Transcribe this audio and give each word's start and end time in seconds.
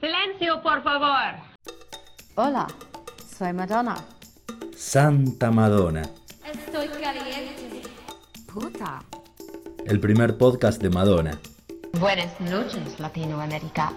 Silencio, 0.00 0.62
por 0.62 0.82
favor. 0.82 1.34
Hola, 2.34 2.66
soy 3.36 3.52
Madonna. 3.52 3.96
Santa 4.76 5.50
Madonna, 5.50 6.02
Estoy 6.44 6.88
caliente. 6.88 7.82
Puta. 8.52 9.02
el 9.86 9.98
primer 10.00 10.36
podcast 10.36 10.80
de 10.82 10.90
Madonna, 10.90 11.38
Buenas 11.98 12.38
noches, 12.40 13.00
Latinoamérica. 13.00 13.92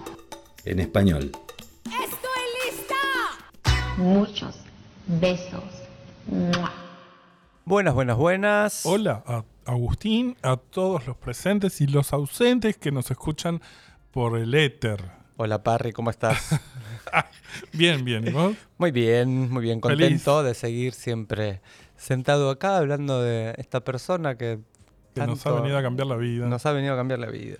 en 0.64 0.80
español. 0.80 1.32
Muchos 3.98 4.56
besos. 5.06 5.62
¡Mua! 6.26 6.72
Buenas, 7.66 7.92
buenas, 7.94 8.16
buenas. 8.16 8.86
Hola 8.86 9.22
a 9.26 9.44
Agustín, 9.66 10.36
a 10.42 10.56
todos 10.56 11.06
los 11.06 11.16
presentes 11.18 11.82
y 11.82 11.86
los 11.86 12.14
ausentes 12.14 12.78
que 12.78 12.90
nos 12.90 13.10
escuchan 13.10 13.60
por 14.10 14.38
el 14.38 14.54
éter. 14.54 15.19
Hola, 15.42 15.62
Parry, 15.62 15.92
¿cómo 15.92 16.10
estás? 16.10 16.60
Bien, 17.72 18.04
bien, 18.04 18.28
¿y 18.28 18.30
vos? 18.30 18.54
muy 18.76 18.90
bien, 18.90 19.50
muy 19.50 19.62
bien. 19.62 19.80
Contento 19.80 20.42
de 20.42 20.52
seguir 20.52 20.92
siempre 20.92 21.62
sentado 21.96 22.50
acá 22.50 22.76
hablando 22.76 23.22
de 23.22 23.54
esta 23.56 23.80
persona 23.80 24.34
que, 24.34 24.58
Que 25.14 25.26
nos 25.26 25.46
ha 25.46 25.52
venido 25.52 25.78
a 25.78 25.82
cambiar 25.82 26.08
la 26.08 26.16
vida. 26.16 26.46
nos 26.46 26.66
ha 26.66 26.72
venido 26.72 26.92
a 26.92 26.96
cambiar 26.98 27.20
la 27.20 27.30
vida. 27.30 27.56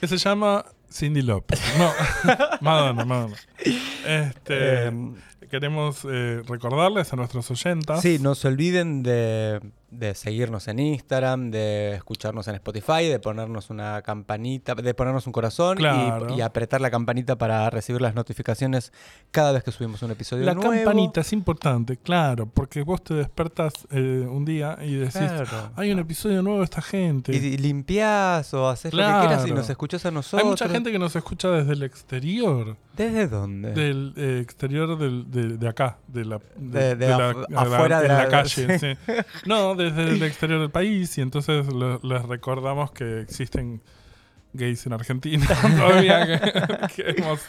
Que 0.00 0.06
se 0.06 0.16
llama 0.16 0.64
Cindy 0.88 1.22
López. 1.22 1.60
No, 1.76 1.90
Madonna, 2.60 3.04
Madonna. 3.04 3.36
Este, 4.06 4.84
Em, 4.84 5.16
queremos 5.50 6.06
eh, 6.08 6.40
recordarles 6.46 7.12
a 7.12 7.16
nuestros 7.16 7.50
oyentas. 7.50 8.00
Sí, 8.00 8.18
no 8.20 8.36
se 8.36 8.46
olviden 8.46 9.02
de, 9.02 9.60
de 9.98 10.14
seguirnos 10.14 10.68
en 10.68 10.78
Instagram, 10.78 11.50
de 11.50 11.94
escucharnos 11.94 12.46
en 12.48 12.54
Spotify, 12.56 13.04
de 13.08 13.18
ponernos 13.18 13.70
una 13.70 14.02
campanita, 14.02 14.74
de 14.74 14.94
ponernos 14.94 15.26
un 15.26 15.32
corazón 15.32 15.78
y- 15.78 15.80
Claro. 15.80 16.34
y, 16.36 16.40
apretar 16.40 16.80
la 16.80 16.90
campanita 16.90 17.36
para 17.36 17.68
recibir 17.70 18.00
las 18.02 18.14
notificaciones 18.14 18.92
cada 19.30 19.52
vez 19.52 19.62
que 19.64 19.72
subimos 19.72 20.02
un 20.02 20.10
episodio 20.10 20.44
La 20.44 20.54
nuevo. 20.54 20.70
campanita 20.72 21.20
es 21.22 21.32
importante, 21.32 21.96
claro, 21.96 22.46
porque 22.46 22.82
vos 22.82 23.02
te 23.02 23.14
despertas 23.14 23.72
eh, 23.90 24.26
un 24.28 24.44
día 24.44 24.78
y 24.82 24.94
decís, 24.94 25.14
Claro. 25.16 25.70
hay 25.76 25.90
un 25.92 25.98
episodio 25.98 26.42
nuevo 26.42 26.58
de 26.58 26.64
esta 26.64 26.82
gente. 26.82 27.34
Y, 27.34 27.56
limpiás 27.56 28.52
o 28.54 28.68
haces 28.68 28.92
lo 28.92 29.02
que 29.02 29.08
quieras 29.26 29.46
y 29.46 29.52
nos 29.52 29.68
escuchás 29.70 30.04
a 30.06 30.10
nosotros. 30.10 30.42
hay 30.42 30.48
mucha 30.48 30.68
gente 30.68 30.90
que 30.92 30.98
nos 30.98 31.14
escucha 31.16 31.48
desde 31.50 31.72
el 31.72 31.82
exterior. 31.82 32.76
¿Desde 32.96 33.26
dónde? 33.26 33.72
Del 33.72 34.12
eh, 34.16 34.40
exterior 34.42 34.96
del- 34.96 35.28
de, 35.30 35.56
de 35.58 35.68
acá, 35.68 35.98
de 36.06 36.24
la, 36.24 36.38
De- 36.56 36.94
de 36.94 37.08
la- 37.08 37.34
afuera 37.56 38.00
de 38.00 38.08
la, 38.08 38.28
calle. 38.28 38.78
sí. 38.78 38.94
sí. 38.96 39.12
No, 39.46 39.74
desde 39.90 40.12
el 40.14 40.22
exterior 40.22 40.60
del 40.60 40.70
país 40.70 41.16
y 41.18 41.20
entonces 41.20 41.66
lo- 41.66 42.00
les 42.02 42.22
recordamos 42.22 42.90
que 42.92 43.20
existen 43.20 43.80
gays 44.52 44.86
en 44.86 44.92
Argentina. 44.92 45.46
Todavía 45.76 46.40
que, 46.94 47.02
que 47.02 47.10
hemos- 47.22 47.40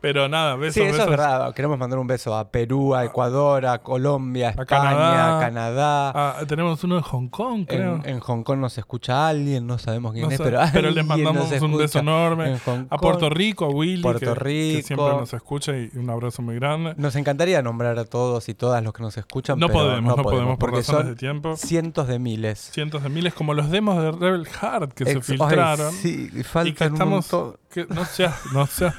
pero 0.00 0.28
nada, 0.28 0.54
besos, 0.56 0.74
Sí, 0.74 0.82
eso 0.82 1.02
es 1.02 1.08
verdad. 1.08 1.52
Queremos 1.54 1.78
mandar 1.78 1.98
un 1.98 2.06
beso 2.06 2.36
a 2.36 2.50
Perú, 2.50 2.94
a 2.94 3.04
Ecuador, 3.04 3.66
a 3.66 3.78
Colombia, 3.82 4.48
a 4.48 4.50
España, 4.50 4.66
Canadá. 4.68 5.36
a 5.36 5.40
Canadá. 5.40 6.12
Ah, 6.14 6.36
tenemos 6.46 6.82
uno 6.84 6.96
en 6.96 7.02
Hong 7.02 7.28
Kong, 7.28 7.64
creo. 7.66 7.96
En, 8.04 8.08
en 8.08 8.20
Hong 8.20 8.42
Kong 8.42 8.58
nos 8.60 8.76
escucha 8.78 9.26
alguien, 9.28 9.66
no 9.66 9.78
sabemos 9.78 10.12
quién 10.12 10.26
No 10.26 10.30
es, 10.30 10.36
sé, 10.36 10.44
pero, 10.44 10.60
pero 10.72 10.90
les 10.90 11.04
mandamos 11.04 11.50
un 11.60 11.76
beso 11.76 11.98
enorme. 12.00 12.56
A. 12.90 12.98
Puerto 12.98 13.28
Rico, 13.30 13.64
a 13.64 13.68
Willy, 13.68 14.02
Puerto 14.02 14.20
que, 14.20 14.26
que 14.26 14.34
Rico. 14.34 14.86
siempre 14.86 15.08
nos 15.16 15.32
escucha 15.32 15.72
y 15.76 15.90
un 15.94 16.08
abrazo 16.10 16.42
muy 16.42 16.54
grande. 16.56 16.94
Nos 16.96 17.16
encantaría 17.16 17.60
nombrar 17.62 17.98
a 17.98 18.04
todos 18.04 18.48
y 18.48 18.54
todas 18.54 18.82
los 18.84 18.92
que 18.92 19.02
nos 19.02 19.16
escuchan, 19.16 19.58
No 19.58 19.66
pero 19.68 19.80
podemos, 19.80 20.16
no 20.16 20.22
podemos 20.22 20.50
por 20.58 20.70
porque 20.70 20.76
razones 20.78 21.00
son 21.02 21.10
de 21.14 21.16
tiempo. 21.16 21.56
cientos 21.56 22.06
de 22.06 22.18
miles. 22.18 22.70
Cientos 22.72 23.02
de 23.02 23.08
miles, 23.08 23.34
como 23.34 23.54
los 23.54 23.70
demos 23.70 24.00
de 24.02 24.12
Rebel 24.12 24.46
Heart 24.46 24.92
que 24.92 25.04
se 25.04 25.10
ay, 25.12 25.22
filtraron. 25.22 25.92
sí, 25.92 26.30
y 26.64 26.72
que 26.72 26.84
estamos. 26.84 27.28
Que 27.76 27.94
no 27.94 28.06
sea 28.06 28.34
no 28.54 28.66
sea. 28.66 28.94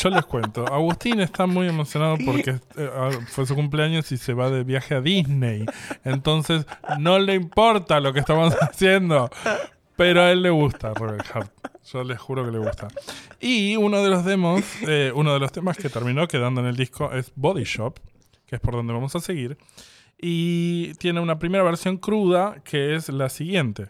Yo 0.00 0.10
les 0.10 0.24
cuento. 0.24 0.64
Agustín 0.72 1.20
está 1.20 1.46
muy 1.46 1.66
emocionado 1.66 2.16
porque 2.24 2.60
eh, 2.76 2.90
ah, 2.94 3.10
fue 3.26 3.46
su 3.46 3.56
cumpleaños 3.56 4.12
y 4.12 4.16
se 4.16 4.32
va 4.32 4.48
de 4.48 4.62
viaje 4.62 4.94
a 4.94 5.00
Disney. 5.00 5.66
Entonces 6.04 6.66
no 7.00 7.18
le 7.18 7.34
importa 7.34 7.98
lo 7.98 8.12
que 8.12 8.20
estamos 8.20 8.54
haciendo. 8.60 9.28
Pero 9.96 10.22
a 10.22 10.30
él 10.30 10.42
le 10.42 10.50
gusta 10.50 10.92
Rebel 10.94 11.22
Heart 11.22 11.50
yo 11.92 12.04
les 12.04 12.18
juro 12.18 12.44
que 12.44 12.52
le 12.52 12.58
gusta. 12.58 12.88
Y 13.40 13.76
uno 13.76 14.02
de 14.02 14.10
los 14.10 14.24
demos 14.24 14.62
eh, 14.86 15.10
uno 15.14 15.32
de 15.32 15.40
los 15.40 15.50
temas 15.50 15.76
que 15.76 15.88
terminó 15.88 16.28
quedando 16.28 16.60
en 16.60 16.66
el 16.66 16.76
disco 16.76 17.12
es 17.12 17.32
Body 17.34 17.64
Shop 17.64 17.98
que 18.46 18.56
es 18.56 18.60
por 18.60 18.74
donde 18.74 18.92
vamos 18.92 19.16
a 19.16 19.20
seguir. 19.20 19.58
Y 20.18 20.94
tiene 20.94 21.20
una 21.20 21.38
primera 21.38 21.64
versión 21.64 21.96
cruda 21.96 22.62
que 22.64 22.94
es 22.94 23.08
la 23.08 23.28
siguiente 23.28 23.88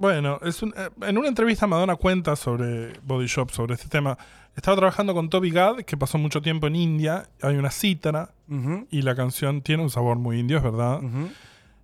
bueno, 0.00 0.38
es 0.42 0.62
un- 0.62 0.74
eh, 0.76 0.88
en 1.06 1.16
una 1.18 1.28
entrevista 1.28 1.66
Madonna 1.68 1.94
cuenta 1.94 2.34
sobre 2.34 2.94
Body 3.04 3.26
Shop, 3.26 3.50
sobre 3.50 3.74
este 3.74 3.88
tema. 3.88 4.18
Estaba 4.56 4.76
trabajando 4.76 5.14
con 5.14 5.30
Toby 5.30 5.50
Gad, 5.50 5.82
que 5.82 5.96
pasó 5.96 6.18
mucho 6.18 6.42
tiempo 6.42 6.66
en 6.66 6.74
India. 6.74 7.28
Hay 7.42 7.54
una 7.56 7.70
cítara 7.70 8.30
y 8.90 9.02
la 9.02 9.14
canción 9.14 9.62
tiene 9.62 9.82
un 9.84 9.90
sabor 9.90 10.16
muy 10.18 10.40
indio, 10.40 10.56
es 10.56 10.62
verdad. 10.64 11.00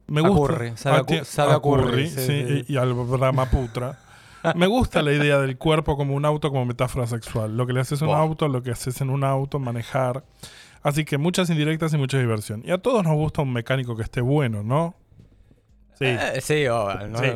Me 0.08 0.20
gusta. 0.20 0.54
curry, 0.54 0.72
sabe 0.76 0.96
a 0.96 1.02
cu- 1.04 1.12
tie- 1.14 1.24
sabe 1.24 1.52
a 1.52 1.60
curry, 1.60 1.84
curry, 1.90 2.08
sí. 2.08 2.64
Y, 2.68 2.72
y 2.74 2.76
al 2.76 2.92
Brahmaputra. 2.94 4.00
Me 4.54 4.66
gusta 4.66 5.02
la 5.02 5.12
idea 5.12 5.38
del 5.40 5.56
cuerpo 5.58 5.96
como 5.96 6.14
un 6.14 6.24
auto, 6.24 6.50
como 6.50 6.64
metáfora 6.66 7.06
sexual. 7.06 7.56
Lo 7.56 7.66
que 7.66 7.72
le 7.72 7.80
haces 7.80 8.00
a 8.02 8.04
un 8.06 8.10
auto, 8.14 8.48
lo 8.48 8.62
que 8.62 8.70
haces 8.70 9.00
en 9.00 9.10
un 9.10 9.24
auto, 9.24 9.58
manejar. 9.58 10.24
Así 10.82 11.04
que 11.04 11.18
muchas 11.18 11.50
indirectas 11.50 11.92
y 11.94 11.96
mucha 11.98 12.18
diversión. 12.18 12.62
Y 12.64 12.70
a 12.70 12.78
todos 12.78 13.02
nos 13.02 13.14
gusta 13.14 13.42
un 13.42 13.52
mecánico 13.52 13.96
que 13.96 14.02
esté 14.04 14.20
bueno, 14.20 14.62
¿no? 14.62 14.94
Sí. 15.98 16.04
Eh, 16.04 16.40
sí, 16.42 16.66
o, 16.66 16.92
¿no? 17.08 17.18
Sí. 17.18 17.26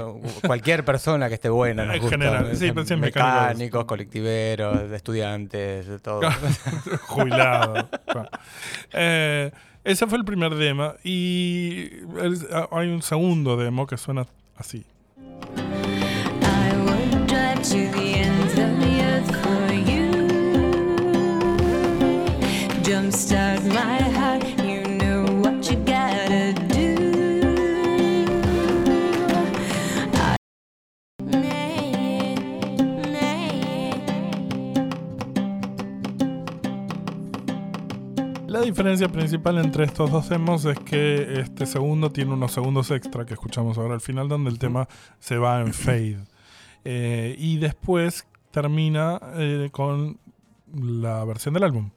cualquier 0.47 0.85
persona 0.85 1.29
que 1.29 1.35
esté 1.35 1.49
buena. 1.49 1.87
Nos 1.87 1.95
En 1.97 2.01
gusta, 2.03 2.17
general, 2.19 2.57
sí, 2.57 2.67
mecánicos. 2.73 3.01
mecánicos, 3.01 3.85
colectiveros, 3.87 4.91
estudiantes, 4.93 5.87
de 5.87 5.99
todo. 5.99 6.21
jubilado. 7.07 7.89
Claro. 8.07 8.29
Eh, 8.93 9.51
ese 9.83 10.07
fue 10.07 10.19
el 10.19 10.25
primer 10.27 10.55
demo. 10.57 10.93
Y 11.03 11.91
el- 12.21 12.47
hay 12.71 12.89
un 12.89 13.01
segundo 13.03 13.57
demo 13.57 13.87
que 13.87 13.97
suena 13.97 14.27
así. 14.57 14.85
I 16.43 16.73
would 16.85 17.27
diferencia 38.71 39.09
principal 39.09 39.59
entre 39.59 39.83
estos 39.83 40.13
dos 40.13 40.29
demos 40.29 40.65
es 40.65 40.79
que 40.79 41.41
este 41.41 41.67
segundo 41.67 42.13
tiene 42.13 42.35
unos 42.35 42.53
segundos 42.53 42.93
extra 42.93 43.27
que 43.27 43.35
escuchamos 43.35 43.79
ahora 43.79 43.95
al 43.95 44.01
final, 44.01 44.29
donde 44.29 44.49
el 44.49 44.61
tema 44.61 44.89
se 45.19 45.39
va 45.39 45.61
en 45.61 45.75
fade. 45.75 46.25
Eh, 46.85 47.35
y 47.37 47.59
después 47.59 48.29
termina 48.53 49.21
eh, 49.35 49.71
con 49.73 50.19
la 50.73 51.25
versión 51.25 51.55
del 51.55 51.65
álbum. 51.65 51.91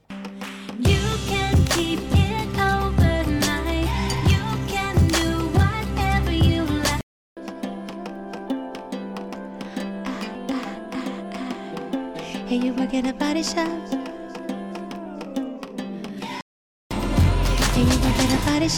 You 12.50 12.72
work 12.72 12.94
at 12.94 13.04
a 13.06 13.12
body 13.12 13.42
shop. 13.42 14.03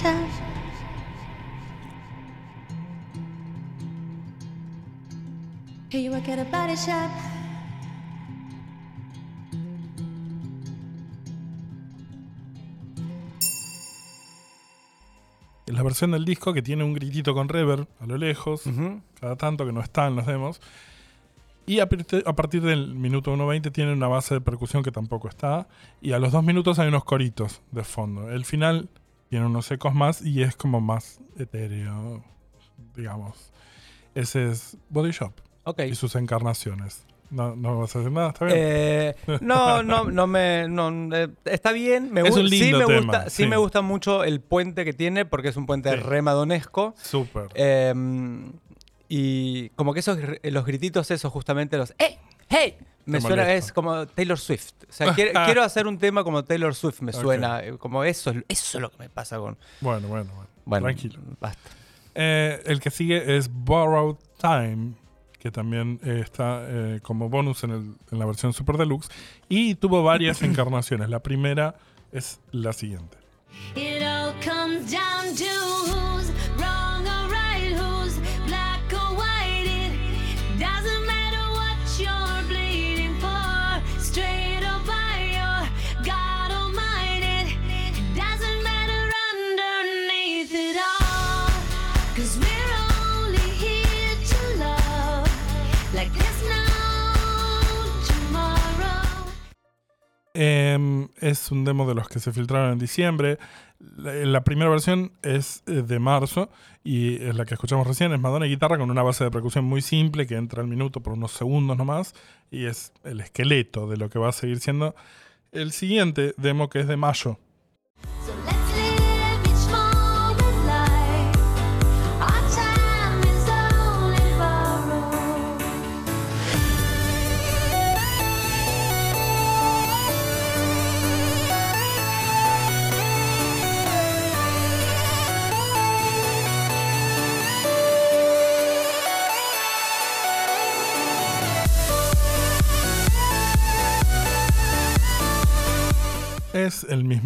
Work 0.03 0.05
at 0.05 0.19
a 0.19 0.25
body 0.25 0.27
shop. 0.27 0.31
Hey, 5.91 6.03
you 6.03 6.11
work 6.11 6.29
at 6.29 6.39
a 6.39 6.45
body 6.45 6.77
shop. 6.77 7.11
Es 15.67 15.75
la 15.75 15.83
versión 15.83 16.13
del 16.13 16.25
disco 16.25 16.53
que 16.53 16.63
tiene 16.63 16.85
un 16.85 16.93
gritito 16.95 17.35
con 17.35 17.49
reverb 17.49 17.89
a 18.01 18.07
lo 18.07 18.17
lejos, 18.19 18.63
cada 19.21 19.37
tanto 19.37 19.67
que 19.67 19.73
no 19.73 19.81
está 19.81 20.07
en 20.07 20.15
los 20.17 20.27
demos. 20.27 20.61
Y 21.67 21.81
a, 21.81 21.89
partir- 21.89 22.23
a 22.25 22.37
partir 22.37 22.63
del 22.63 22.95
minuto 22.95 23.35
1.20 23.35 23.73
tiene 23.73 23.93
una 23.93 24.07
base 24.07 24.35
de 24.35 24.41
percusión 24.41 24.85
que 24.85 24.93
tampoco 24.93 25.29
está. 25.29 25.67
Y 26.01 26.13
a 26.13 26.21
los 26.21 26.31
dos 26.31 26.45
minutos 26.45 26.79
hay 26.79 26.87
unos 26.87 27.03
coritos 27.03 27.61
de 27.73 27.83
fondo. 27.83 28.31
El 28.31 28.45
final 28.45 28.89
tiene 29.29 29.47
unos 29.47 29.71
ecos 29.71 29.95
más 29.95 30.23
y 30.23 30.43
es 30.43 30.57
como 30.57 30.81
más 30.81 31.21
etéreo, 31.39 32.23
digamos. 32.95 33.53
Ese 34.15 34.51
es 34.51 34.77
Body 34.89 35.11
Shop 35.11 35.33
Ok. 35.65 35.81
y 35.89 35.95
sus 35.95 36.15
encarnaciones. 36.17 37.05
No, 37.29 37.57
no 37.57 37.81
vas 37.81 37.95
a 37.97 37.99
decir 37.99 38.13
nada, 38.13 38.29
está 38.29 38.45
bien. 38.45 38.57
Eh, 38.59 39.17
no, 39.41 39.83
no, 39.83 40.05
no 40.05 40.27
me. 40.29 40.69
no, 40.69 40.91
eh, 41.15 41.29
está 41.45 41.73
bien. 41.73 42.13
Me 42.13 42.21
Es 42.21 42.37
un 42.37 42.49
sí 42.49 42.61
lindo 42.71 42.79
me 42.79 42.87
tema, 42.87 43.01
gusta, 43.01 43.31
sí. 43.31 43.43
sí. 43.43 43.49
me 43.49 43.57
gusta 43.57 43.83
mucho 43.83 44.23
el 44.23 44.41
puente 44.41 44.85
que 44.85 44.93
tiene, 44.93 45.25
porque 45.25 45.49
es 45.49 45.57
un 45.57 45.67
puente 45.67 45.91
Sí. 45.91 45.97
re 45.97 46.23
madonesco. 46.23 46.95
Súper. 46.97 47.49
Eh, 47.55 47.93
y 49.09 49.69
como 49.71 49.93
que 49.93 50.01
esos 50.01 50.19
los 50.43 50.65
grititos, 50.67 51.11
esos 51.11 51.33
justamente 51.33 51.77
los 51.77 51.95
¡Hey! 51.99 52.19
¡Hey! 52.49 52.77
Me 53.07 53.21
suena, 53.21 53.53
es 53.53 53.73
como 53.73 54.07
Taylor 54.07 54.39
Swift. 54.39 54.73
O 54.89 54.93
sea, 54.93 55.15
quiero, 55.15 55.33
quiero 55.47 55.63
hacer 55.63 55.87
un 55.87 55.99
tema 55.99 56.23
como 56.25 56.45
Taylor 56.45 56.75
Swift, 56.75 57.01
me 57.01 57.13
suena. 57.13 57.63
Como 57.79 58.05
eso, 58.05 58.31
es- 58.31 58.45
eso 58.49 58.79
es 58.79 58.83
lo 58.83 58.91
que 58.91 58.99
me 58.99 59.09
pasa 59.09 59.39
con. 59.39 59.57
bueno, 59.81 60.07
bueno, 60.09 60.31
bueno. 60.35 60.51
Bueno, 60.65 60.85
Tranquilo. 60.87 61.21
basta. 61.41 61.71
Eh, 62.15 62.61
el 62.67 62.81
que 62.81 62.91
sigue 62.91 63.37
es 63.37 63.49
Borrowed 63.53 64.17
Time, 64.41 64.95
que 65.39 65.51
también 65.53 66.01
eh, 66.03 66.21
está 66.25 66.65
eh, 66.67 66.99
como 67.03 67.29
bonus 67.29 67.63
en, 67.63 67.71
el- 67.71 67.95
en 68.11 68.19
la 68.19 68.27
versión 68.27 68.53
Super 68.53 68.77
Deluxe. 68.77 69.09
Y 69.49 69.77
tuvo 69.77 70.03
varias 70.03 70.43
encarnaciones. 70.43 71.09
La 71.09 71.21
primera 71.21 71.77
es 72.11 72.41
la 72.51 72.73
siguiente. 72.73 73.19
It 73.77 74.03
all 74.03 74.33
comes 74.45 74.91
down 74.91 75.35
to 75.37 75.45
Em, 100.39 101.09
es 101.19 101.51
un 101.51 101.65
demo 101.65 101.89
de 101.89 101.95
los 101.95 102.11
que 102.11 102.21
se 102.21 102.31
filtraron 102.31 102.73
en 102.73 102.79
diciembre. 102.79 103.39
La, 103.97 104.13
la 104.13 104.45
primera 104.45 104.71
versión 104.71 105.13
es 105.23 105.63
eh, 105.67 105.81
de 105.81 105.99
marzo 105.99 106.51
y 106.85 107.23
es 107.23 107.35
la 107.35 107.47
que 107.47 107.55
escuchamos 107.55 107.87
recién. 107.87 108.13
Es 108.13 108.21
Madonna 108.21 108.47
y 108.47 108.51
guitarra 108.51 108.77
con 108.77 108.91
una 108.91 109.03
base 109.03 109.25
de 109.25 109.31
percusión 109.31 109.65
muy 109.65 109.81
simple 109.81 110.27
que 110.27 110.37
entra 110.37 110.61
al 110.61 110.69
minuto 110.69 111.01
por 111.01 111.15
unos 111.15 111.33
segundos 111.33 111.79
nomás 111.79 112.15
y 112.51 112.67
es 112.67 112.93
el 113.05 113.21
esqueleto 113.21 113.89
de 113.89 113.97
lo 113.97 114.11
que 114.11 114.19
va 114.19 114.29
a 114.29 114.33
seguir 114.33 114.61
siendo 114.61 114.95
el 115.53 115.73
siguiente 115.73 116.35
demo 116.37 116.69
que 116.69 116.81
es 116.81 116.87
de 116.87 116.99
mayo. 116.99 117.39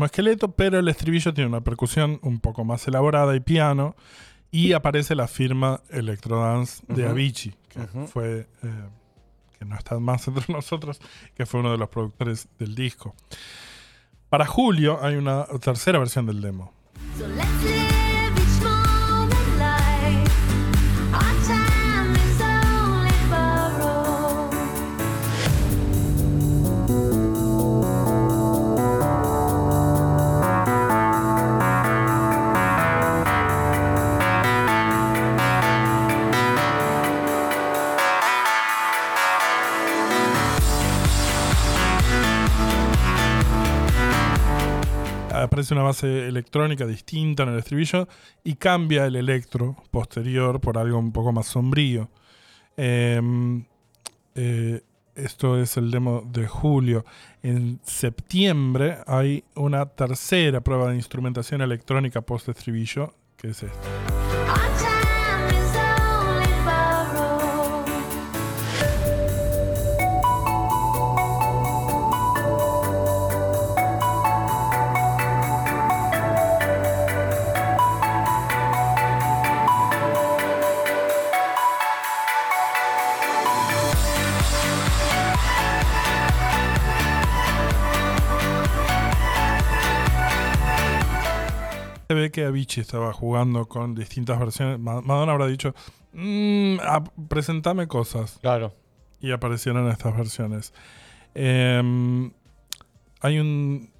Mismo 0.00 0.06
esqueleto, 0.06 0.52
pero 0.52 0.79
el 0.79 0.88
estribillo 0.88 1.35
tiene 1.35 1.49
una 1.49 1.61
percusión 1.61 2.19
un 2.23 2.41
poco 2.41 2.64
más 2.64 2.88
elaborada 2.88 3.37
y 3.37 3.41
piano. 3.41 3.94
Y 4.50 4.73
aparece 4.73 5.14
la 5.14 5.29
firma 5.29 5.82
Electrodance 5.91 6.82
de. 6.88 7.06
Avicii, 7.06 7.55
que 7.69 7.81
fue. 8.06 8.49
eh, 8.62 8.88
que 9.58 9.64
no 9.67 9.76
está 9.76 9.99
más 9.99 10.26
entre 10.26 10.44
nosotros, 10.52 11.00
que 11.35 11.44
fue 11.44 11.61
uno 11.61 11.70
de 11.70 11.76
los 11.76 11.91
productores 11.91 12.49
del 12.58 12.75
disco. 12.75 13.14
Para 14.31 14.47
julio 14.47 14.99
hay 15.02 15.17
una 15.17 15.44
tercera 15.61 15.99
versión 15.99 16.25
del 16.25 16.41
demo. 16.41 16.73
So 17.19 17.89
Una 45.70 45.82
base 45.82 46.26
electrónica 46.26 46.87
distinta 46.87 47.44
en 47.44 47.50
el 47.50 47.58
estribillo 47.58 48.08
y 48.43 48.55
cambia 48.55 49.06
el 49.06 49.17
electro 49.17 49.76
posterior 49.90 50.61
por 50.61 50.78
algo 50.78 50.99
un 50.99 51.12
poco 51.12 51.32
más 51.32 51.46
sombrío. 51.46 52.11
Em, 52.76 53.64
eh, 54.34 54.82
esto 55.14 55.61
es 55.61 55.76
el 55.76 55.90
demo 55.90 56.22
de 56.26 56.46
julio. 56.46 57.05
En 57.43 57.81
septiembre 57.84 58.99
hay 59.06 59.44
una 59.55 59.87
tercera 59.87 60.61
prueba 60.61 60.90
de 60.90 60.96
instrumentación 60.96 61.61
electrónica 61.61 62.20
post-estribillo, 62.20 63.14
que 63.37 63.49
es 63.49 63.62
esta. 63.62 64.19
Se 92.11 92.15
ve 92.15 92.33
que 92.33 92.45
Avicii 92.45 92.81
estaba 92.81 93.12
jugando 93.12 93.67
con 93.67 93.95
distintas 93.95 94.37
versiones. 94.41 94.81
Ma- 94.81 95.01
Madonna 95.01 95.31
habrá 95.31 95.47
dicho, 95.47 95.77
"Mm, 96.12 96.79
ah, 96.83 97.05
presentame 97.29 97.87
cosas. 97.87 98.41
Claro. 98.43 98.75
y 99.21 99.31
aparecieron 99.31 99.89
estas 99.89 100.17
versiones. 100.17 100.75
Em, 101.37 102.33
hay 103.21 103.38
un 103.38 103.90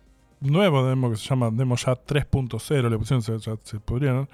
nuevo 0.41 0.85
demo 0.85 1.09
que 1.09 1.17
se 1.19 1.29
llama 1.29 1.51
Demo 1.53 1.77
Ya 1.77 1.95
3.0, 1.95 2.89
le 2.91 2.99
pusieron, 2.99 3.23
se, 3.23 3.39
se 3.63 3.79
pudrieron, 3.79 4.29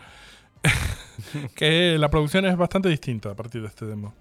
que 1.55 1.99
la 1.99 2.09
producción 2.09 2.47
es 2.47 2.57
bastante 2.57 2.89
distinta 2.89 3.33
a 3.33 3.35
partir 3.37 3.61
de 3.61 3.69
este 3.69 3.85
demo. 3.85 4.15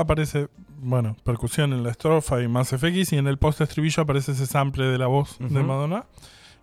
Aparece, 0.00 0.48
bueno, 0.78 1.16
percusión 1.24 1.72
en 1.72 1.82
la 1.82 1.90
estrofa 1.90 2.42
y 2.42 2.48
más 2.48 2.70
FX 2.70 3.12
y 3.12 3.18
en 3.18 3.26
el 3.26 3.38
post 3.38 3.60
estribillo 3.60 4.02
aparece 4.02 4.32
ese 4.32 4.46
sample 4.46 4.86
de 4.86 4.98
la 4.98 5.06
voz 5.06 5.36
de. 5.38 5.62
Madonna 5.62 6.06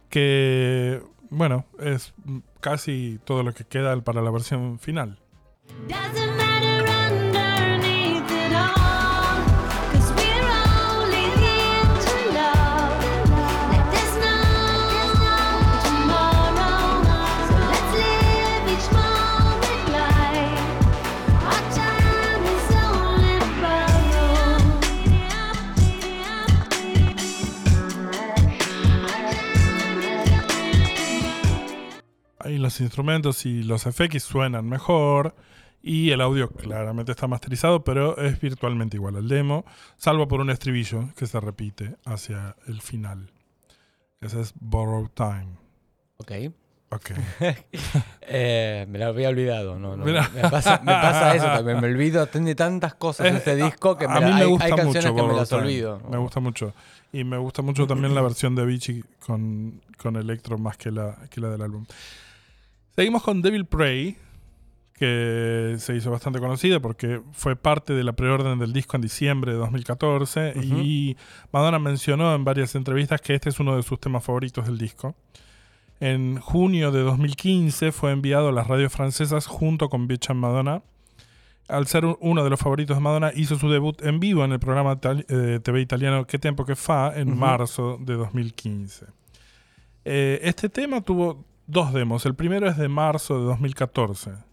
que, 0.10 1.02
bueno, 1.30 1.66
es 1.80 2.14
casi 2.60 3.20
todo 3.26 3.44
lo 3.44 3.54
que 3.54 3.66
queda 3.66 4.00
para 4.02 4.22
la 4.22 4.32
versión 4.32 4.80
final. 4.80 5.20
Doesn't 5.88 6.37
los 32.78 32.82
instrumentos 32.82 33.46
y 33.46 33.64
los 33.64 33.84
FX 33.84 34.22
suenan 34.24 34.68
mejor 34.70 35.34
Y 35.82 36.12
el 36.12 36.22
audio 36.22 36.50
claramente 36.50 37.12
está 37.12 37.28
masterizado, 37.28 37.84
pero 37.84 38.18
es 38.18 38.40
virtualmente 38.40 38.98
igual 38.98 39.16
al 39.16 39.28
demo, 39.28 39.64
salvo 39.96 40.28
por 40.28 40.42
un 40.42 40.50
estribillo 40.50 41.10
que 41.16 41.26
se 41.28 41.40
repite 41.40 41.96
hacia 42.06 42.56
el 42.68 42.82
final. 42.82 43.32
Ese 44.22 44.42
es 44.42 44.54
Borrow 44.60 45.08
Time. 45.10 45.58
Ok. 46.18 46.32
Ok. 46.90 47.12
Eh, 48.30 48.86
me 48.90 49.00
lo 49.00 49.06
había 49.06 49.30
olvidado. 49.30 49.80
No, 49.80 49.96
no, 49.96 50.04
me, 50.04 50.14
pasa, 50.50 50.82
me 50.84 50.92
pasa 50.92 51.34
eso 51.38 51.46
también. 51.46 51.80
Me 51.80 51.88
olvido. 51.88 52.28
Tiene 52.28 52.54
tantas 52.56 52.94
cosas 52.96 53.28
Es- 53.28 53.36
este 53.36 53.56
disco 53.56 53.98
que 53.98 54.06
me 54.08 54.14
a 54.16 54.20
mí 54.20 54.34
me 54.34 54.42
hay, 54.42 54.48
gusta 54.48 54.66
hay 54.66 54.72
canciones 54.72 55.12
mucho 55.12 55.16
que 55.16 55.32
me 55.32 55.38
las 55.40 55.52
olvido. 55.54 56.02
Me 56.10 56.18
gusta 56.18 56.40
mucho. 56.42 56.74
Y 57.14 57.24
me 57.24 57.38
gusta 57.38 57.62
mucho 57.62 57.88
también 57.88 58.14
la 58.14 58.22
versión 58.30 58.54
de 58.56 58.64
Avicii 58.64 59.04
con, 59.26 59.82
con 59.98 60.18
Electro 60.18 60.58
más 60.58 60.76
que 60.76 60.92
la, 60.92 61.16
que 61.30 61.40
la 61.40 61.48
del 61.50 61.62
álbum. 61.62 61.86
Seguimos 62.98 63.22
con 63.22 63.44
Devil 63.44 63.66
Prey, 63.66 64.18
que 64.96 65.76
se 65.78 65.96
hizo 65.96 66.10
bastante 66.10 66.40
conocida 66.40 66.80
porque 66.80 67.22
fue 67.32 67.56
parte 67.56 67.94
de 67.94 68.04
la 68.04 68.14
preorden 68.14 68.58
del 68.58 68.74
disco 68.74 68.96
en 68.98 69.04
diciembre 69.04 69.52
de 69.52 69.60
2014 69.60 70.54
y 70.64 71.16
Madonna 71.52 71.78
mencionó 71.78 72.34
en 72.34 72.44
varias 72.44 72.74
entrevistas 72.74 73.22
que 73.22 73.36
este 73.36 73.50
es 73.50 73.60
uno 73.60 73.76
de 73.76 73.84
sus 73.84 74.00
temas 74.00 74.24
favoritos 74.24 74.66
del 74.66 74.80
disco. 74.80 75.14
En 76.00 76.40
junio 76.40 76.92
de 76.92 77.02
2015 77.02 77.92
fue 77.92 78.12
enviado 78.12 78.50
a 78.50 78.52
las 78.52 78.66
radios 78.68 78.92
francesas 78.92 79.46
junto 79.46 79.90
con 79.90 80.08
Bitch 80.08 80.32
and 80.32 80.40
Madonna. 80.40 80.82
Al 81.68 81.86
ser 81.86 82.04
un- 82.04 82.18
uno 82.20 82.44
de 82.44 82.50
los 82.50 82.60
favoritos 82.60 82.98
de 82.98 83.02
Madonna, 83.04 83.32
hizo 83.36 83.60
su 83.60 83.70
debut 83.70 84.02
en 84.04 84.20
vivo 84.20 84.44
en 84.44 84.54
el 84.54 84.60
programa 84.60 85.00
tal- 85.00 85.24
eh, 85.30 85.60
TV 85.62 85.82
italiano 85.82 86.26
Que 86.26 86.40
Tempo 86.40 86.66
Que 86.66 86.76
Fa 86.76 87.16
en 87.16 87.38
marzo 87.38 88.00
de 88.02 88.16
2015. 88.16 89.06
Eh, 90.04 90.40
este 90.42 90.70
tema 90.70 91.02
tuvo 91.02 91.46
dos 91.68 91.94
demos. 91.94 92.26
El 92.26 92.36
primero 92.36 92.68
es 92.68 92.78
de 92.78 92.88
marzo 92.88 93.40
de 93.40 93.46
2014. 93.46 94.47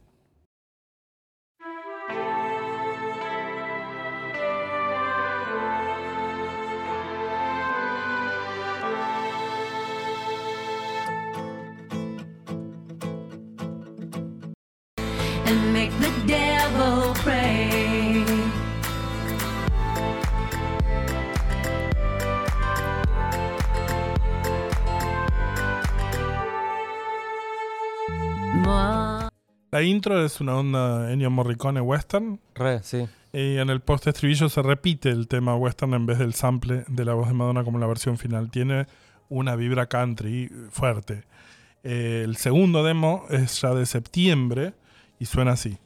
La 29.74 29.82
intro 29.82 30.24
es 30.24 30.40
una 30.40 30.56
onda 30.56 31.12
Ennio 31.12 31.32
Morricone 31.32 31.80
western. 31.80 32.38
Re, 32.54 32.80
sí. 32.84 33.08
Y 33.32 33.56
en 33.56 33.70
el 33.70 33.80
post 33.80 34.06
estribillo 34.06 34.48
se 34.48 34.62
repite 34.62 35.10
el 35.10 35.26
tema 35.26 35.56
western 35.56 35.94
en 35.94 36.06
vez 36.06 36.20
del 36.20 36.32
sample 36.32 36.84
de 36.86 37.04
la 37.04 37.14
voz 37.14 37.26
de 37.26 37.34
Madonna 37.34 37.64
como 37.64 37.78
en 37.78 37.80
la 37.80 37.88
versión 37.88 38.16
final. 38.16 38.52
Tiene 38.52 38.86
una 39.28 39.56
vibra 39.56 39.88
country 39.88 40.48
fuerte. 40.70 41.24
Eh, 41.82 42.22
el 42.24 42.36
segundo 42.36 42.84
demo 42.84 43.24
es 43.30 43.60
ya 43.62 43.74
de 43.74 43.84
septiembre 43.84 44.74
y 45.18 45.24
suena 45.24 45.50
así. 45.54 45.76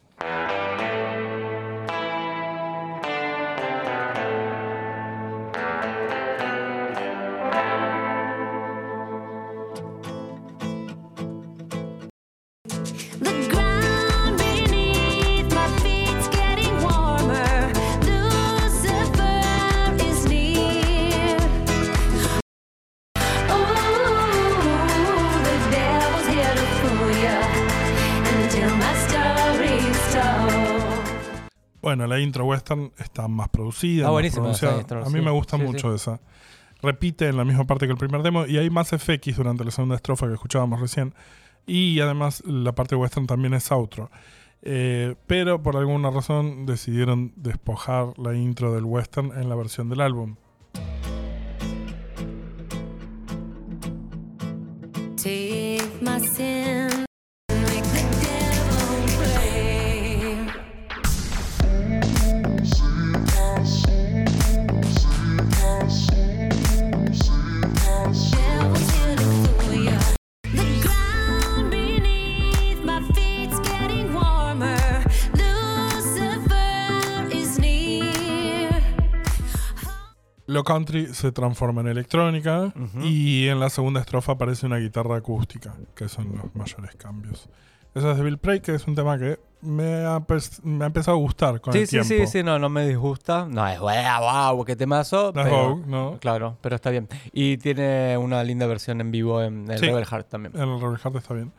Está 33.18 33.28
más 33.28 33.48
producida. 33.48 34.08
Ah, 34.08 34.12
más 34.12 34.32
pronunciada. 34.32 34.84
A 35.04 35.10
mí 35.10 35.18
sí. 35.18 35.24
me 35.24 35.30
gusta 35.30 35.56
Sí, 35.56 35.62
mucho 35.62 35.94
esa. 35.94 36.20
Repite 36.80 37.28
en 37.28 37.36
la 37.36 37.44
misma 37.44 37.64
parte 37.66 37.86
que 37.86 37.92
el 37.92 37.98
primer 37.98 38.22
demo 38.22 38.46
y 38.46 38.56
hay 38.58 38.70
más 38.70 38.90
FX 38.90 39.36
durante 39.36 39.64
la 39.64 39.72
segunda 39.72 39.96
estrofa 39.96 40.28
que 40.28 40.34
escuchábamos 40.34 40.80
recién. 40.80 41.12
Y 41.66 41.98
además 42.00 42.42
la 42.46 42.72
parte 42.72 42.94
western 42.94 43.26
también 43.26 43.54
es 43.54 43.72
outro. 43.72 44.10
Eh, 44.62 45.16
pero 45.26 45.62
por 45.62 45.76
alguna 45.76 46.10
razón 46.10 46.66
decidieron 46.66 47.32
despojar 47.36 48.16
la 48.18 48.34
intro 48.34 48.72
del 48.72 48.84
western 48.84 49.32
en 49.36 49.48
la 49.48 49.56
versión 49.56 49.88
del 49.88 50.00
álbum. 50.00 50.36
Take 55.16 55.82
my 56.00 56.20
sin, 56.20 56.77
Lo 80.58 80.64
country 80.64 81.06
se 81.14 81.30
transforma 81.30 81.82
en 81.82 81.86
electrónica 81.86 82.72
y 83.00 83.46
en 83.46 83.60
la 83.60 83.70
segunda 83.70 84.00
estrofa 84.00 84.32
aparece 84.32 84.66
una 84.66 84.78
guitarra 84.78 85.16
acústica, 85.16 85.72
que 85.94 86.08
son 86.08 86.32
los 86.36 86.52
mayores 86.56 86.96
cambios. 86.96 87.48
Eso 87.94 88.10
es 88.10 88.16
de 88.18 88.24
Bill 88.24 88.38
Prey, 88.38 88.60
que 88.60 88.74
es 88.74 88.86
un 88.88 88.96
tema 88.96 89.16
que 89.18 89.38
me 89.60 90.04
ha, 90.04 90.18
pes- 90.20 90.60
me 90.64 90.82
ha 90.84 90.88
empezado 90.88 91.16
a 91.16 91.20
gustar 91.20 91.60
con 91.60 91.72
Sí, 91.72 91.80
el 91.80 91.86
sí, 91.86 91.90
tiempo. 92.00 92.08
sí, 92.08 92.26
sí, 92.26 92.42
no, 92.42 92.58
no 92.58 92.68
me 92.68 92.86
disgusta. 92.88 93.46
No 93.48 93.66
es 93.68 93.78
wow, 93.78 93.92
wow, 94.56 94.64
qué 94.64 94.74
temazo. 94.74 95.32
No 95.34 95.42
pero- 95.44 95.68
Vogue, 95.76 95.84
¿no? 95.86 96.18
Claro, 96.20 96.56
pero 96.60 96.74
está 96.74 96.90
bien. 96.90 97.08
Y 97.32 97.56
tiene 97.58 98.18
una 98.18 98.42
linda 98.42 98.66
versión 98.66 99.00
en 99.00 99.12
vivo 99.12 99.40
en 99.42 99.70
el 99.70 99.78
Sí. 99.78 99.86
Rebel 99.86 100.06
Heart 100.06 100.28
también. 100.28 100.54
El 100.56 100.80
Rebel 100.80 100.98
Heart 100.98 101.16
está 101.16 101.34
bien. 101.34 101.52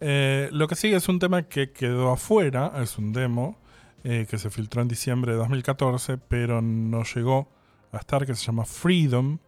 Eh, 0.00 0.48
lo 0.52 0.68
que 0.68 0.76
sigue 0.76 0.94
es 0.96 1.08
un 1.08 1.18
tema 1.18 1.42
que 1.42 1.72
quedó 1.72 2.12
afuera, 2.12 2.72
es 2.80 2.98
un 2.98 3.12
demo 3.12 3.58
eh, 4.04 4.26
que 4.30 4.38
se 4.38 4.48
filtró 4.48 4.80
en 4.80 4.86
diciembre 4.88 5.32
de 5.32 5.38
2014, 5.38 6.18
pero 6.18 6.62
no 6.62 7.02
llegó 7.02 7.48
a 7.92 7.98
estar, 7.98 8.26
que 8.26 8.34
se 8.34 8.44
llama 8.44 8.64
Freedom. 8.64 9.38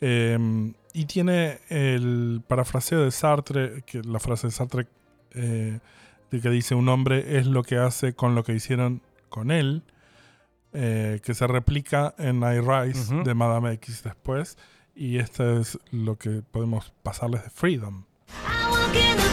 Eh, 0.00 0.72
y 0.94 1.04
tiene 1.06 1.60
el 1.68 2.42
parafraseo 2.46 3.02
de 3.02 3.10
Sartre, 3.10 3.82
que 3.82 4.02
la 4.02 4.18
frase 4.18 4.48
de 4.48 4.50
Sartre 4.52 4.86
eh, 5.32 5.78
de 6.30 6.40
que 6.40 6.50
dice 6.50 6.74
un 6.74 6.88
hombre 6.88 7.38
es 7.38 7.46
lo 7.46 7.62
que 7.62 7.76
hace 7.76 8.14
con 8.14 8.34
lo 8.34 8.44
que 8.44 8.54
hicieron 8.54 9.02
con 9.28 9.50
él, 9.50 9.82
eh, 10.72 11.20
que 11.22 11.34
se 11.34 11.46
replica 11.46 12.14
en 12.18 12.42
I 12.42 12.60
Rise 12.60 13.14
de 13.22 13.34
Madame 13.34 13.72
X 13.74 14.02
después. 14.02 14.58
Y 14.94 15.18
esto 15.18 15.58
es 15.60 15.78
lo 15.90 16.16
que 16.16 16.42
podemos 16.42 16.92
pasarles 17.02 17.44
de 17.44 17.50
Freedom. 17.50 18.04
I 18.44 18.70
walk 18.70 18.94
in 18.94 19.16
the 19.16 19.32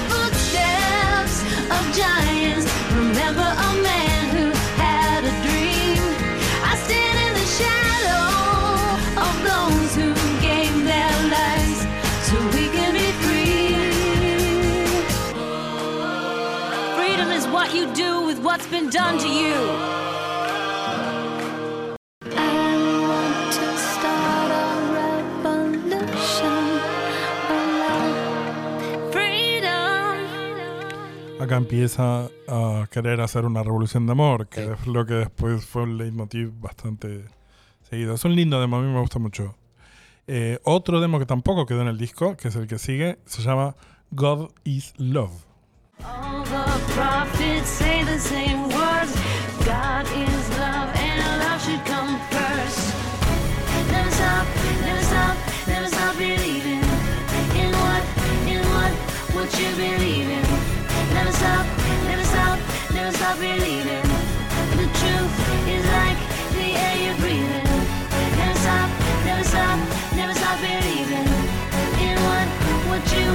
what's 18.60 18.72
been 18.72 18.90
done 18.90 19.18
to 19.18 19.28
you. 19.28 19.56
I 22.36 22.76
want 23.08 23.54
to 23.54 23.78
start 23.78 24.52
a 24.52 24.66
revolution. 25.00 26.82
Freedom. 29.12 30.18
Acá 31.40 31.56
empieza 31.58 32.30
a 32.48 32.88
querer 32.92 33.22
hacer 33.22 33.46
una 33.46 33.64
revolución 33.64 34.06
de 34.06 34.12
amor, 34.12 34.48
que 34.50 34.74
es 34.74 34.88
lo 34.88 35.06
que 35.06 35.14
después 35.14 35.64
fue 35.66 35.84
un 35.84 35.98
leitmotiv 35.98 36.52
bastante 36.60 37.26
seguido. 37.90 38.16
Es 38.16 38.26
un 38.26 38.36
lindo 38.36 38.60
demo, 38.60 38.78
a 38.78 38.82
mí 38.82 38.92
me 38.92 39.00
gusta 39.00 39.20
mucho. 39.20 39.56
Eh, 40.28 40.60
otro 40.64 41.00
demo 41.00 41.18
que 41.18 41.26
tampoco 41.26 41.66
quedó 41.66 41.82
en 41.82 41.88
el 41.88 41.98
disco, 41.98 42.36
que 42.36 42.50
es 42.50 42.56
el 42.56 42.68
que 42.68 42.78
sigue, 42.78 43.20
se 43.26 43.42
llama 43.42 43.76
God 44.12 44.52
is 44.64 44.94
Love. 44.98 45.49
Prophets 47.00 47.70
say 47.70 48.04
the 48.04 48.20
same 48.20 48.64
words. 48.64 49.14
God 49.64 50.06
is 50.06 50.46
love, 50.60 50.90
and 51.00 51.40
love 51.40 51.62
should 51.64 51.84
come 51.86 52.20
first. 52.28 52.82
Never 53.90 54.12
stop, 54.12 54.46
never 54.84 55.04
stop, 55.04 55.38
never 55.66 55.88
stop 55.88 56.18
believing 56.18 56.84
in 57.62 57.72
what, 57.84 58.04
in 58.52 58.62
what, 58.76 58.92
what 59.32 59.50
you 59.60 59.70
believe 59.80 60.28
in. 60.28 60.44
Never 61.16 61.32
stop, 61.32 61.66
never 62.04 62.26
stop, 62.34 62.60
never 62.94 63.14
stop 63.16 63.40
believing. 63.40 64.08
The 64.76 64.88
truth 65.00 65.34
is 65.72 65.86
like 65.96 66.20
the 66.52 66.68
air 66.84 66.96
you're 67.04 67.20
breathing. 67.24 67.70
Never 68.40 68.60
stop, 68.60 68.90
never 69.24 69.46
stop, 69.46 69.80
never 70.20 70.34
stop 70.34 70.58
believing 70.60 71.30
in 72.04 72.16
what, 72.28 72.48
what 72.92 73.04
you, 73.16 73.28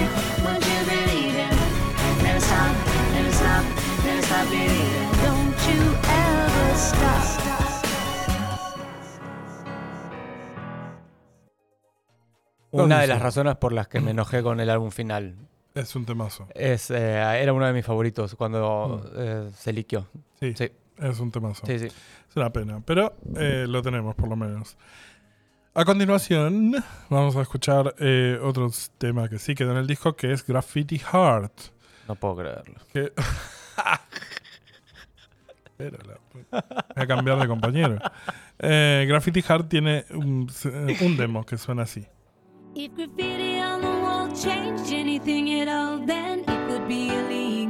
what 0.45 0.64
Una 12.71 13.01
de 13.01 13.07
las 13.07 13.23
razones 13.23 13.57
por 13.57 13.73
las 13.73 13.87
que 13.87 14.01
me 14.01 14.11
enojé 14.11 14.43
con 14.43 14.59
el 14.59 14.69
álbum 14.69 14.91
final. 14.91 15.37
Es 15.75 15.95
un 15.95 16.05
temazo. 16.05 16.49
Es, 16.55 16.91
eh, 16.91 17.41
era 17.41 17.53
uno 17.53 17.67
de 17.67 17.73
mis 17.73 17.85
favoritos 17.85 18.35
cuando 18.35 19.09
eh, 19.17 19.51
se 19.57 19.73
liqueó. 19.73 20.09
Sí, 20.41 20.55
Sí, 20.57 20.71
es 20.99 21.21
un 21.21 21.31
temazo. 21.31 21.65
sí, 21.67 21.79
sí. 21.79 21.87
Es 21.87 22.37
una 22.37 22.53
pena, 22.53 22.83
pero 22.85 23.15
eh, 23.37 23.67
lo 23.69 23.81
tenemos 23.83 24.15
por 24.17 24.29
lo 24.29 24.37
menos. 24.37 24.77
A 25.75 25.85
continuación, 25.85 26.75
vamos 27.11 27.37
a 27.37 27.43
escuchar 27.43 27.95
eh, 27.99 28.39
otro 28.43 28.71
tema 28.99 29.29
que 29.29 29.39
sí 29.39 29.55
quedó 29.55 29.73
en 29.73 29.79
el 29.79 29.87
disco, 29.87 30.15
que 30.15 30.33
es 30.33 30.45
Graffiti 30.47 30.99
Heart. 30.99 31.53
No 32.09 32.15
puedo 32.17 32.37
creerlo. 32.37 32.75
Que... 32.93 33.13
Espérala, 35.67 36.19
voy 36.33 36.45
a 36.95 37.07
cambiar 37.07 37.39
de 37.41 37.49
compañero. 37.49 37.99
Eh, 38.59 39.07
Graffiti 39.09 39.43
Heart 39.43 39.69
tiene 39.69 40.05
un, 40.11 40.49
un 41.01 41.17
demo 41.17 41.45
que 41.45 41.59
suena 41.59 41.83
así. 41.83 42.07
If 42.77 42.93
graffiti 42.97 43.61
on 43.61 43.81
the 43.81 43.89
wall 44.03 44.29
changed 44.33 44.93
anything 44.93 45.61
at 45.61 45.69
all, 45.69 46.05
then 46.07 46.41
it 46.41 46.69
would 46.69 46.87
be 46.89 47.09
illegal. 47.09 47.64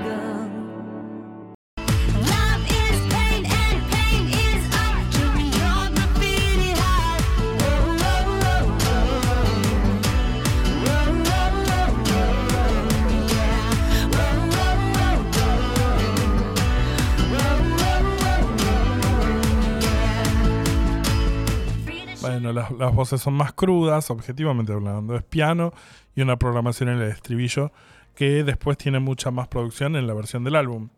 Bueno, 22.34 22.52
las, 22.52 22.72
las 22.72 22.92
voces 22.92 23.20
son 23.20 23.34
más 23.34 23.52
crudas, 23.52 24.10
objetivamente 24.10 24.72
hablando. 24.72 25.14
Es 25.14 25.22
piano 25.22 25.72
y 26.16 26.22
una 26.22 26.36
programación 26.36 26.88
en 26.88 27.00
el 27.00 27.08
estribillo 27.08 27.70
que 28.16 28.42
después 28.42 28.76
tiene 28.76 28.98
mucha 28.98 29.30
más 29.30 29.46
producción 29.46 29.94
en 29.94 30.08
la 30.08 30.14
versión 30.14 30.42
del 30.42 30.56
álbum. 30.56 30.88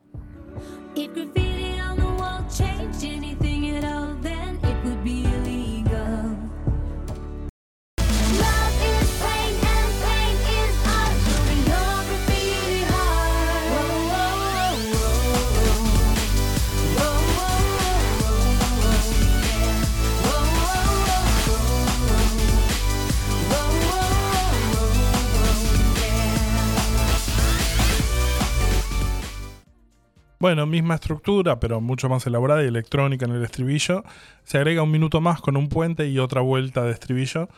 Bueno, 30.46 30.64
misma 30.64 30.94
estructura, 30.94 31.58
pero 31.58 31.80
mucho 31.80 32.08
más 32.08 32.24
elaborada 32.24 32.62
y 32.62 32.68
electrónica 32.68 33.24
en 33.24 33.32
el 33.32 33.42
estribillo. 33.42 34.04
Se 34.44 34.58
agrega 34.58 34.80
un 34.80 34.92
minuto 34.92 35.20
más 35.20 35.40
con 35.40 35.56
un 35.56 35.68
puente 35.68 36.06
y 36.06 36.20
otra 36.20 36.40
vuelta 36.40 36.84
de 36.84 36.92
estribillo. 36.92 37.48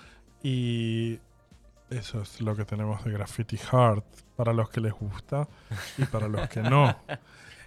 Y 0.42 1.18
eso 1.90 2.22
es 2.22 2.40
lo 2.40 2.56
que 2.56 2.64
tenemos 2.64 3.04
de 3.04 3.10
Graffiti 3.12 3.58
Heart, 3.58 4.06
para 4.36 4.54
los 4.54 4.70
que 4.70 4.80
les 4.80 4.94
gusta 4.94 5.46
y 5.98 6.06
para 6.06 6.28
los 6.28 6.48
que 6.48 6.62
no. 6.62 6.96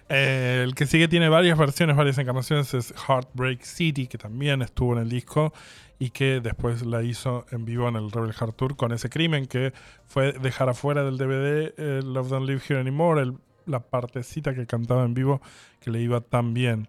Eh, 0.08 0.62
el 0.64 0.74
que 0.74 0.84
sigue 0.86 1.06
tiene 1.08 1.28
varias 1.30 1.56
versiones, 1.56 1.96
varias 1.96 2.18
encarnaciones, 2.18 2.74
es 2.74 2.92
Heartbreak 3.08 3.62
City, 3.62 4.08
que 4.08 4.18
también 4.18 4.60
estuvo 4.60 4.92
en 4.94 4.98
el 4.98 5.08
disco 5.08 5.54
y 5.98 6.10
que 6.10 6.40
después 6.40 6.84
la 6.84 7.02
hizo 7.02 7.46
en 7.50 7.64
vivo 7.64 7.88
en 7.88 7.96
el 7.96 8.10
Rebel 8.10 8.34
Heart 8.34 8.56
Tour 8.56 8.76
con 8.76 8.92
ese 8.92 9.08
crimen 9.08 9.46
que 9.46 9.72
fue 10.04 10.32
dejar 10.32 10.68
afuera 10.68 11.02
del 11.04 11.16
DVD 11.16 11.72
eh, 11.78 12.00
Love 12.04 12.28
Don't 12.28 12.46
Live 12.46 12.60
Here 12.68 12.80
Anymore, 12.80 13.22
el- 13.22 13.38
la 13.66 13.80
partecita 13.80 14.54
que 14.54 14.66
cantaba 14.66 15.04
en 15.04 15.14
vivo 15.14 15.40
que 15.80 15.90
le 15.90 16.00
iba 16.00 16.20
tan 16.20 16.54
bien. 16.54 16.88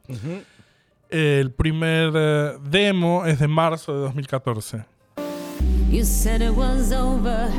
El 1.10 1.52
primer 1.52 2.12
eh, 2.16 2.58
demo 2.70 3.26
es 3.26 3.40
de 3.40 3.48
marzo 3.48 3.94
de 3.94 4.02
2014. 4.02 4.86
You 5.90 6.04
said 6.04 6.42
it 6.42 6.56
was 6.56 6.92
over, 6.92 7.52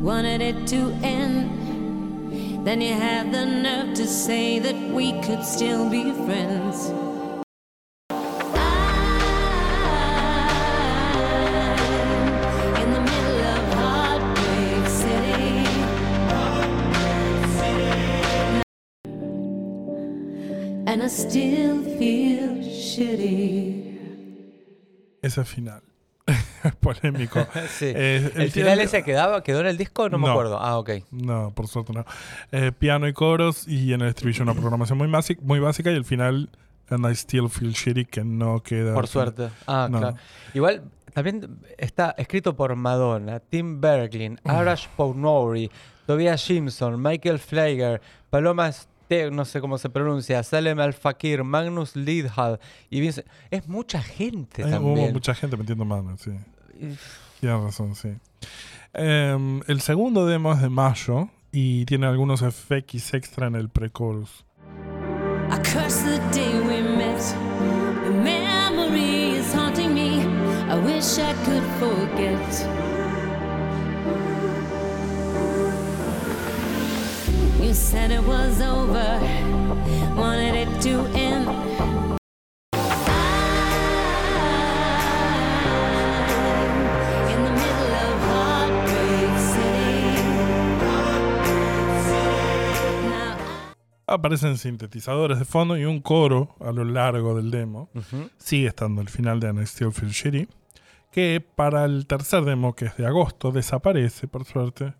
wanted 0.00 0.40
it 0.40 0.66
to 0.68 0.92
end. 1.02 2.64
Then 2.64 2.80
you 2.80 2.94
had 2.94 3.32
the 3.32 3.44
nerve 3.44 3.94
to 3.94 4.06
say 4.06 4.60
that 4.60 4.76
we 4.94 5.12
could 5.22 5.44
still 5.44 5.90
be 5.90 6.12
friends. 6.26 6.92
And 20.90 21.04
I 21.04 21.08
still 21.08 21.84
feel 22.00 22.60
shitty. 22.64 23.96
Ese 25.22 25.44
final. 25.44 25.82
Es 26.26 26.74
polémico. 26.80 27.46
Sí. 27.68 27.92
Eh, 27.94 28.32
¿El 28.34 28.50
final 28.50 28.80
ese 28.80 29.04
quedaba, 29.04 29.44
quedó 29.44 29.60
en 29.60 29.66
el 29.68 29.76
disco? 29.76 30.08
No, 30.08 30.18
me 30.18 30.28
acuerdo. 30.28 30.58
Ah, 30.60 30.78
ok. 30.80 30.90
No, 31.12 31.52
por 31.54 31.68
suerte 31.68 31.92
no. 31.92 32.04
Eh, 32.50 32.72
piano 32.76 33.06
y 33.06 33.12
coros 33.12 33.68
y 33.68 33.92
en 33.92 34.00
el 34.00 34.08
estribillo 34.08 34.42
una 34.42 34.54
programación 34.54 34.98
muy, 34.98 35.06
básica, 35.06 35.40
muy 35.44 35.60
básica 35.60 35.92
y 35.92 35.94
el 35.94 36.04
final 36.04 36.50
And 36.88 37.08
I 37.08 37.14
Still 37.14 37.48
Feel 37.48 37.72
Shitty 37.72 38.06
que 38.06 38.24
no 38.24 38.60
queda. 38.60 38.92
Por 38.92 39.06
suerte. 39.06 39.48
Ah, 39.68 39.86
No. 39.88 39.98
claro. 40.00 40.16
Igual 40.54 40.82
también 41.14 41.60
está 41.78 42.16
escrito 42.18 42.56
por 42.56 42.74
Madonna, 42.74 43.38
Tim 43.38 43.80
Berglin, 43.80 44.40
Arash 44.42 44.88
Pounori, 44.96 45.70
Tobias 46.06 46.40
Simpson, 46.40 47.00
Michael 47.00 47.38
Flager, 47.38 48.00
Paloma 48.28 48.72
Ste 49.10 49.28
no 49.32 49.44
sé 49.44 49.60
cómo 49.60 49.76
se 49.76 49.90
pronuncia, 49.90 50.40
Salem 50.44 50.78
Al 50.78 50.92
Fakir, 50.94 51.42
Magnus 51.42 51.96
Lidhad 51.96 52.60
y 52.90 53.00
Vincent. 53.00 53.26
Es 53.50 53.66
mucha 53.66 54.00
gente 54.00 54.62
Eh, 54.62 54.66
hubo 54.66 54.70
también. 54.94 55.12
mucha 55.12 55.34
gente 55.34 55.56
metiendo 55.56 55.84
mano, 55.84 56.16
sí. 56.16 56.30
Tienes 57.40 57.60
razón, 57.60 57.96
sí. 57.96 58.10
Em, 58.92 59.62
el 59.66 59.80
segundo 59.80 60.26
demo 60.26 60.52
es 60.52 60.62
de 60.62 60.68
mayo 60.68 61.28
y 61.50 61.84
tiene 61.86 62.06
algunos 62.06 62.40
FX 62.40 63.14
extra 63.14 63.48
en 63.48 63.56
el 63.56 63.68
pre-chorus. 63.68 64.44
I 65.50 65.56
curse 65.56 66.04
the 66.04 66.20
day 66.32 66.60
we 66.60 66.80
met. 66.80 67.20
The 68.04 68.10
memory 68.12 69.38
is 69.40 69.52
haunting 69.52 69.92
me. 69.92 70.20
I 70.72 70.76
wish 70.84 71.18
I 71.18 71.34
could 71.44 71.64
forget. 71.80 73.09
Said 77.80 78.10
it 78.10 78.22
was 78.22 78.60
over, 78.60 79.18
wanted 80.14 80.54
it 80.54 80.80
to 80.82 81.00
end. 81.16 81.48
I'm 81.48 82.18
in 87.32 87.44
the 87.44 87.50
middle 87.50 87.94
of 88.04 88.20
Heartbreak 88.28 89.38
City. 89.54 90.22
Now 93.08 93.36
Aparecen 94.06 94.58
sintetizadores 94.58 95.38
de 95.38 95.46
fondo 95.46 95.76
y 95.78 95.84
un 95.86 96.00
coro 96.00 96.54
a 96.60 96.72
lo 96.72 96.84
largo 96.84 97.34
del 97.34 97.50
demo. 97.50 97.88
Sigue 98.36 98.68
estando 98.68 99.00
el 99.00 99.08
final 99.08 99.40
de 99.40 99.66
Still 99.66 99.92
Feel 99.92 100.12
Shitty. 100.12 100.48
Que 101.10 101.40
para 101.40 101.86
el 101.86 102.06
tercer 102.06 102.44
demo, 102.44 102.74
que 102.74 102.84
es 102.84 102.96
de 102.96 103.06
agosto, 103.06 103.50
desaparece, 103.50 104.28
por 104.28 104.44
suerte. 104.44 104.92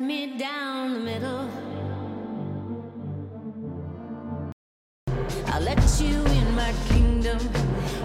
Cut 0.00 0.06
me 0.06 0.38
down 0.38 0.94
the 0.94 1.00
middle. 1.00 1.46
I'll 5.48 5.60
let 5.60 6.00
you 6.00 6.24
in 6.24 6.54
my 6.54 6.72
kingdom. 6.88 7.38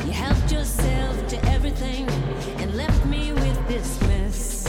You 0.05 0.11
helped 0.11 0.51
yourself 0.51 1.25
to 1.27 1.37
everything 1.45 2.09
and 2.59 2.75
left 2.75 3.05
me 3.05 3.31
with 3.31 3.67
this 3.69 4.01
mess. 4.01 4.67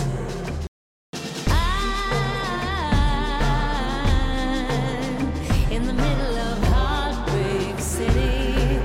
I'm 1.49 2.13
in 5.73 5.85
the 5.85 5.95
middle 5.95 6.37
of 6.39 6.63
Heartbreak 6.69 7.81
City. 7.81 8.79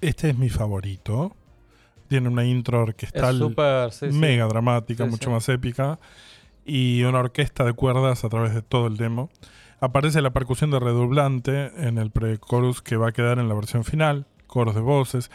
Este 0.00 0.30
es 0.30 0.38
mi 0.38 0.48
favorito. 0.48 1.36
Tiene 2.06 2.28
una 2.28 2.44
intro 2.44 2.78
Es 2.82 2.88
orquestal 2.88 3.38
súper. 3.38 3.92
sí, 3.92 4.10
sí. 4.10 4.16
mega 4.18 4.46
dramática, 4.46 5.04
Sí, 5.04 5.10
mucho 5.10 5.30
más 5.30 5.48
épica, 5.48 5.98
y 6.64 7.02
una 7.02 7.18
orquesta 7.20 7.64
de 7.64 7.72
cuerdas 7.72 8.24
a 8.24 8.28
través 8.28 8.54
de 8.54 8.62
todo 8.62 8.86
el 8.86 8.96
demo. 8.96 9.30
Aparece 9.80 10.22
la 10.22 10.32
percusión 10.32 10.70
de 10.70 10.80
redoblante 10.80 11.70
en 11.76 11.98
el 11.98 12.10
pre-chorus 12.10 12.80
que 12.82 12.96
va 12.96 13.08
a 13.08 13.12
quedar 13.12 13.38
en 13.38 13.48
la 13.48 13.54
versión 13.54 13.84
final, 13.84 14.26
coros 14.46 14.74
de 14.74 14.80
voces. 14.80 15.30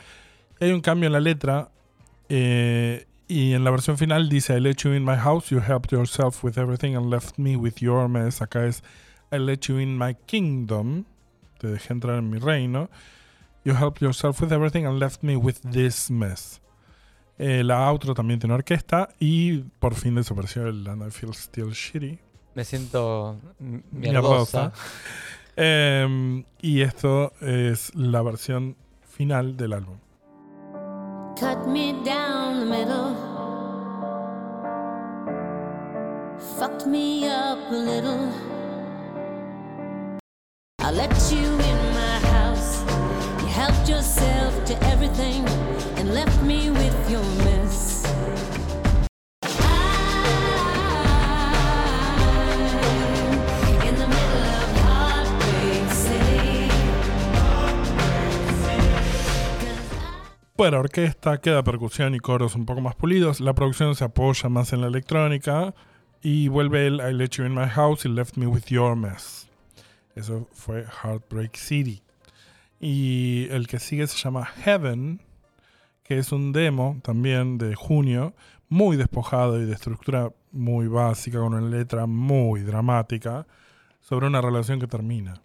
Hay 0.60 0.72
un 0.72 0.82
cambio 0.82 1.08
en 1.08 1.14
la 1.14 1.20
letra 1.20 1.70
eh, 2.30 3.06
y 3.28 3.54
en 3.54 3.64
la 3.64 3.72
versión 3.72 3.98
final 3.98 4.30
dice 4.30 4.58
I 4.58 4.60
let 4.62 4.78
you 4.84 4.94
in 4.94 5.04
my 5.06 5.16
house, 5.16 5.50
you 5.50 5.60
helped 5.60 5.92
yourself 5.92 6.44
with 6.44 6.58
everything 6.58 6.96
and 6.96 7.10
left 7.10 7.38
me 7.38 7.56
with 7.56 7.76
your 7.80 8.08
mess. 8.10 8.42
Acá 8.42 8.66
es 8.66 8.84
I 9.32 9.38
let 9.38 9.60
you 9.68 9.80
in 9.80 9.98
my 9.98 10.16
kingdom, 10.26 11.06
te 11.60 11.68
dejé 11.68 11.94
entrar 11.94 12.18
en 12.18 12.30
mi 12.30 12.40
reino. 12.40 12.90
You 13.64 13.76
helped 13.76 14.02
yourself 14.02 14.42
with 14.42 14.52
everything 14.52 14.86
and 14.88 15.00
left 15.00 15.22
me 15.24 15.36
with 15.36 15.60
this 15.62 16.10
mess. 16.10 16.61
Eh, 17.38 17.64
la 17.64 17.90
outro 17.90 18.14
también 18.14 18.40
tiene 18.40 18.54
orquesta 18.54 19.10
y 19.20 19.60
por 19.80 19.96
fin 19.96 20.14
desapareció 20.16 20.68
el 20.68 20.88
And 20.88 21.08
I 21.08 21.12
Feel 21.12 21.34
Still 21.34 21.72
Shitty. 21.72 22.20
Me 22.54 22.64
siento 22.66 23.38
Mierdosa. 23.60 24.72
mierdosa. 24.72 24.74
Em, 25.56 26.44
y 26.62 26.82
esto 26.82 27.34
es 27.42 27.94
la 27.96 28.22
versión 28.22 28.76
final 29.10 29.58
del 29.58 29.74
álbum. 29.74 29.98
Cut 31.40 31.66
me 31.68 31.94
down 32.06 32.60
the 32.60 32.66
middle. 32.66 33.16
Fucked 36.58 36.86
me 36.88 37.28
up 37.28 37.58
a 37.72 37.76
little. 37.76 38.30
I 40.80 40.92
let 40.92 41.12
you 41.32 41.40
in 41.40 41.80
my 41.94 42.20
house. 42.30 42.84
You 43.42 43.48
helped 43.48 43.88
yourself 43.90 44.54
Bueno, 60.62 60.78
orquesta, 60.78 61.42
queda 61.42 61.64
percusión 61.64 62.14
y 62.14 62.20
coros 62.20 62.54
un 62.54 62.68
poco 62.68 62.82
más 62.82 62.94
pulidos. 62.94 63.40
La 63.40 63.56
producción 63.56 63.96
se 63.96 64.04
apoya 64.04 64.48
más 64.48 64.74
en 64.74 64.82
la 64.82 64.88
electrónica. 64.90 65.74
Y 66.22 66.50
vuelve 66.50 66.86
el 66.86 66.98
I 66.98 67.16
Let 67.16 67.30
You 67.30 67.46
In 67.46 67.56
My 67.56 67.68
House 67.68 68.06
y 68.06 68.10
Left 68.10 68.38
Me 68.38 68.46
With 68.46 68.66
Your 68.68 68.96
Mess. 68.96 69.50
Eso 70.16 70.48
fue 70.54 70.86
Heartbreak 70.86 71.56
City. 71.56 72.04
Y 72.80 73.48
el 73.50 73.66
que 73.66 73.80
sigue 73.80 74.06
se 74.06 74.20
llama 74.20 74.46
Heaven, 74.46 75.24
que 76.04 76.20
es 76.20 76.32
un 76.32 76.52
demo 76.52 77.00
también 77.02 77.58
de 77.58 77.74
junio, 77.74 78.36
muy 78.70 78.98
despojado 78.98 79.60
y 79.60 79.66
de 79.66 79.74
estructura 79.74 80.32
muy 80.52 80.86
básica, 80.86 81.40
con 81.40 81.56
una 81.56 81.68
letra 81.76 82.06
muy 82.06 82.62
dramática, 82.62 83.48
sobre 84.00 84.28
una 84.28 84.42
relación 84.42 84.80
que 84.80 84.86
termina. 84.86 85.42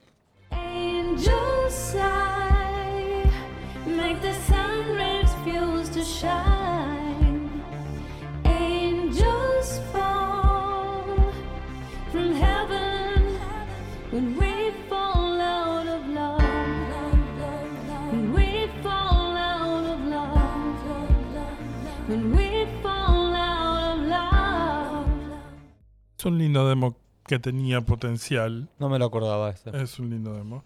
Es 26.16 26.25
un 26.25 26.38
lindo 26.38 26.69
demo 26.69 26.97
que 27.27 27.40
tenía 27.40 27.81
potencial. 27.81 28.69
No 28.79 28.88
me 28.88 29.01
lo 29.01 29.07
acordaba 29.07 29.51
ese. 29.51 29.71
Es 29.83 29.99
un 29.99 30.11
lindo 30.11 30.33
demo. 30.33 30.62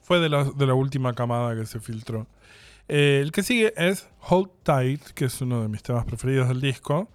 Fue 0.00 0.20
de 0.20 0.28
la, 0.28 0.44
de 0.44 0.66
la 0.66 0.74
última 0.74 1.12
camada 1.12 1.56
que 1.56 1.66
se 1.66 1.80
filtró. 1.80 2.28
Eh, 2.86 3.18
el 3.20 3.32
que 3.32 3.42
sigue 3.42 3.74
es 3.76 4.08
Hold 4.28 4.50
Tight, 4.62 5.02
que 5.14 5.24
es 5.24 5.40
uno 5.40 5.62
de 5.62 5.68
mis 5.68 5.82
temas 5.82 6.04
preferidos 6.04 6.46
del 6.46 6.60
disco, 6.60 7.08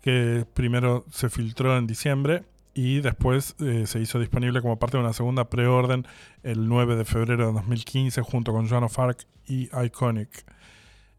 que 0.00 0.46
primero 0.54 1.04
se 1.10 1.28
filtró 1.28 1.76
en 1.76 1.86
diciembre 1.86 2.44
y 2.72 3.00
después 3.00 3.56
eh, 3.60 3.86
se 3.86 4.00
hizo 4.00 4.18
disponible 4.18 4.62
como 4.62 4.78
parte 4.78 4.96
de 4.96 5.02
una 5.02 5.12
segunda 5.12 5.50
preorden 5.50 6.06
el 6.44 6.66
9 6.66 6.96
de 6.96 7.04
febrero 7.04 7.48
de 7.48 7.52
2015 7.52 8.22
junto 8.22 8.52
con 8.52 8.68
Joan 8.68 8.84
of 8.84 8.98
Arc 8.98 9.26
y 9.46 9.68
Iconic. 9.84 10.46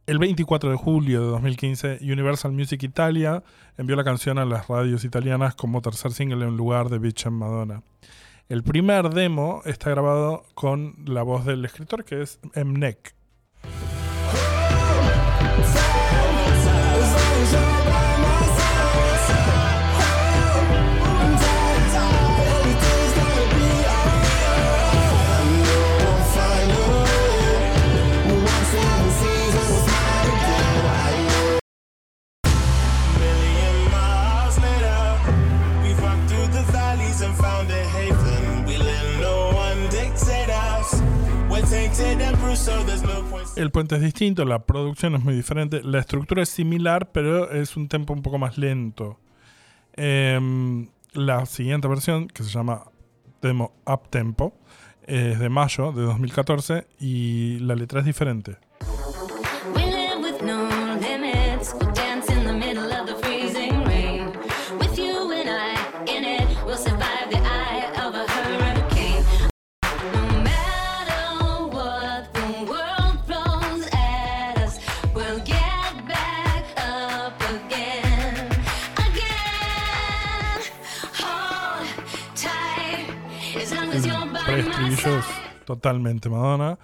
El 0.10 0.18
24 0.18 0.72
de 0.72 0.76
julio 0.76 1.22
de 1.22 1.28
2015, 1.28 2.00
Universal 2.02 2.52
Music 2.52 2.82
Italia 2.82 3.44
envió 3.78 3.96
la 3.96 4.04
canción 4.04 4.40
a 4.40 4.46
las 4.46 4.68
radios 4.68 5.04
italianas 5.04 5.54
como 5.54 5.84
tercer 5.84 6.14
single 6.14 6.48
en 6.48 6.58
lugar 6.58 6.90
de 6.90 6.98
Bitch 6.98 7.28
and 7.28 7.38
Madonna. 7.38 7.84
El 8.48 8.64
primer 8.64 9.12
demo 9.12 9.62
está 9.66 9.92
grabado 9.92 10.46
con 10.56 10.96
la 11.06 11.22
voz 11.22 11.46
del 11.46 11.64
escritor 11.64 12.06
que 12.06 12.24
es 12.24 12.40
Mnek. 12.56 13.14
El 43.56 43.72
puente 43.72 43.96
es 43.96 44.02
distinto, 44.02 44.44
la 44.46 44.66
producción 44.66 45.16
es 45.16 45.24
muy 45.24 45.36
diferente, 45.36 45.82
la 45.84 46.00
estructura 46.00 46.42
es 46.44 46.50
similar, 46.50 47.12
pero 47.12 47.52
es 47.52 47.78
un 47.78 47.88
tempo 47.88 48.14
un 48.14 48.22
poco 48.22 48.38
más 48.38 48.58
lento. 48.58 49.20
Em, 49.94 50.88
la 51.14 51.46
siguiente 51.46 51.88
versión, 51.88 52.28
que 52.28 52.44
se 52.44 52.50
llama 52.50 52.86
demo 53.42 53.74
Up 53.86 54.10
Tempo, 54.10 54.54
es 55.06 55.40
de 55.40 55.50
mayo 55.50 55.92
de 55.92 56.04
2014 56.04 56.88
y 57.00 57.60
la 57.60 57.76
letra 57.76 58.00
es 58.00 58.06
diferente. 58.06 58.58
Es 85.18 85.26
totalmente 85.66 86.30
Madonna. 86.30 86.78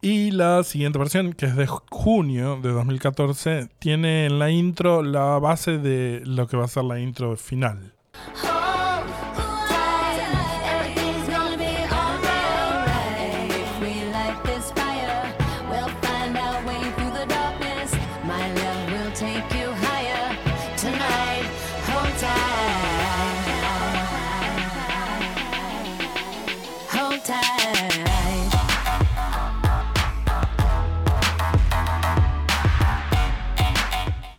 Y 0.00 0.30
la 0.30 0.62
siguiente 0.62 0.98
versión, 0.98 1.32
que 1.32 1.46
es 1.46 1.56
de 1.56 1.66
junio 1.66 2.60
de 2.62 2.70
2014, 2.70 3.68
tiene 3.78 4.26
en 4.26 4.38
la 4.38 4.50
intro 4.50 5.02
la 5.02 5.38
base 5.38 5.78
de 5.78 6.22
lo 6.24 6.46
que 6.46 6.56
va 6.56 6.64
a 6.66 6.68
ser 6.68 6.84
la 6.84 7.00
intro 7.00 7.36
final. 7.36 7.94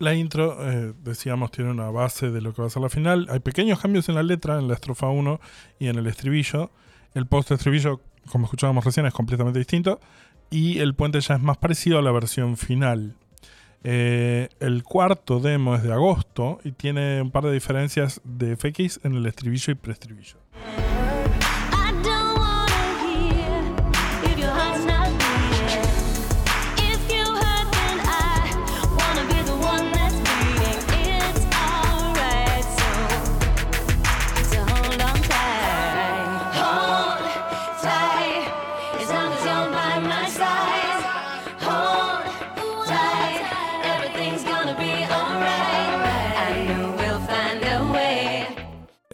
La 0.00 0.14
intro, 0.14 0.56
eh, 0.66 0.94
decíamos, 1.04 1.50
tiene 1.50 1.70
una 1.70 1.90
base 1.90 2.30
de 2.30 2.40
lo 2.40 2.54
que 2.54 2.62
va 2.62 2.68
a 2.68 2.70
ser 2.70 2.80
la 2.80 2.88
final. 2.88 3.26
Hay 3.28 3.40
pequeños 3.40 3.80
cambios 3.80 4.08
en 4.08 4.14
la 4.14 4.22
letra, 4.22 4.58
en 4.58 4.66
la 4.66 4.72
estrofa 4.72 5.08
1 5.08 5.38
y 5.78 5.88
en 5.88 5.98
el 5.98 6.06
estribillo. 6.06 6.70
El 7.12 7.26
post-estribillo, 7.26 8.00
como 8.32 8.46
escuchábamos 8.46 8.82
recién, 8.82 9.04
es 9.04 9.12
completamente 9.12 9.58
distinto. 9.58 10.00
Y 10.48 10.78
el 10.78 10.94
puente 10.94 11.20
ya 11.20 11.34
es 11.34 11.42
más 11.42 11.58
parecido 11.58 11.98
a 11.98 12.02
la 12.02 12.12
versión 12.12 12.56
final. 12.56 13.14
Eh, 13.84 14.48
el 14.60 14.84
cuarto 14.84 15.38
demo 15.38 15.74
es 15.74 15.82
de 15.82 15.92
agosto 15.92 16.60
y 16.64 16.72
tiene 16.72 17.20
un 17.20 17.30
par 17.30 17.44
de 17.44 17.52
diferencias 17.52 18.22
de 18.24 18.56
FX 18.56 19.00
en 19.04 19.16
el 19.16 19.26
estribillo 19.26 19.70
y 19.70 19.74
preestribillo. 19.74 20.38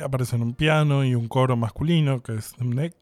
Aparecen 0.07 0.40
un 0.40 0.55
piano 0.55 1.05
y 1.05 1.16
un 1.16 1.27
coro 1.27 1.57
masculino, 1.57 2.23
que 2.23 2.35
es 2.35 2.57
Neck. 2.61 2.95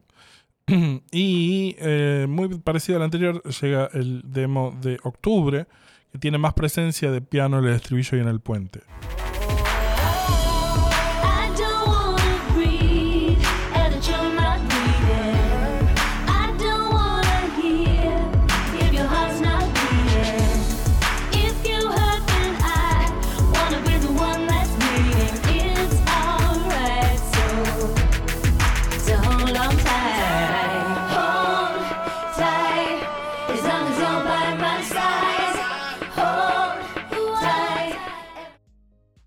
y 1.11 1.75
eh, 1.77 2.25
muy 2.27 2.49
parecido 2.57 2.97
al 2.97 3.03
anterior, 3.03 3.43
llega 3.43 3.89
el 3.93 4.23
demo 4.25 4.75
de 4.81 4.97
octubre, 5.03 5.67
que 6.11 6.17
tiene 6.17 6.39
más 6.39 6.55
presencia 6.55 7.11
de 7.11 7.21
piano 7.21 7.59
en 7.59 7.65
el 7.65 7.75
estribillo 7.75 8.17
y 8.17 8.21
en 8.21 8.27
el 8.27 8.39
puente. 8.39 8.81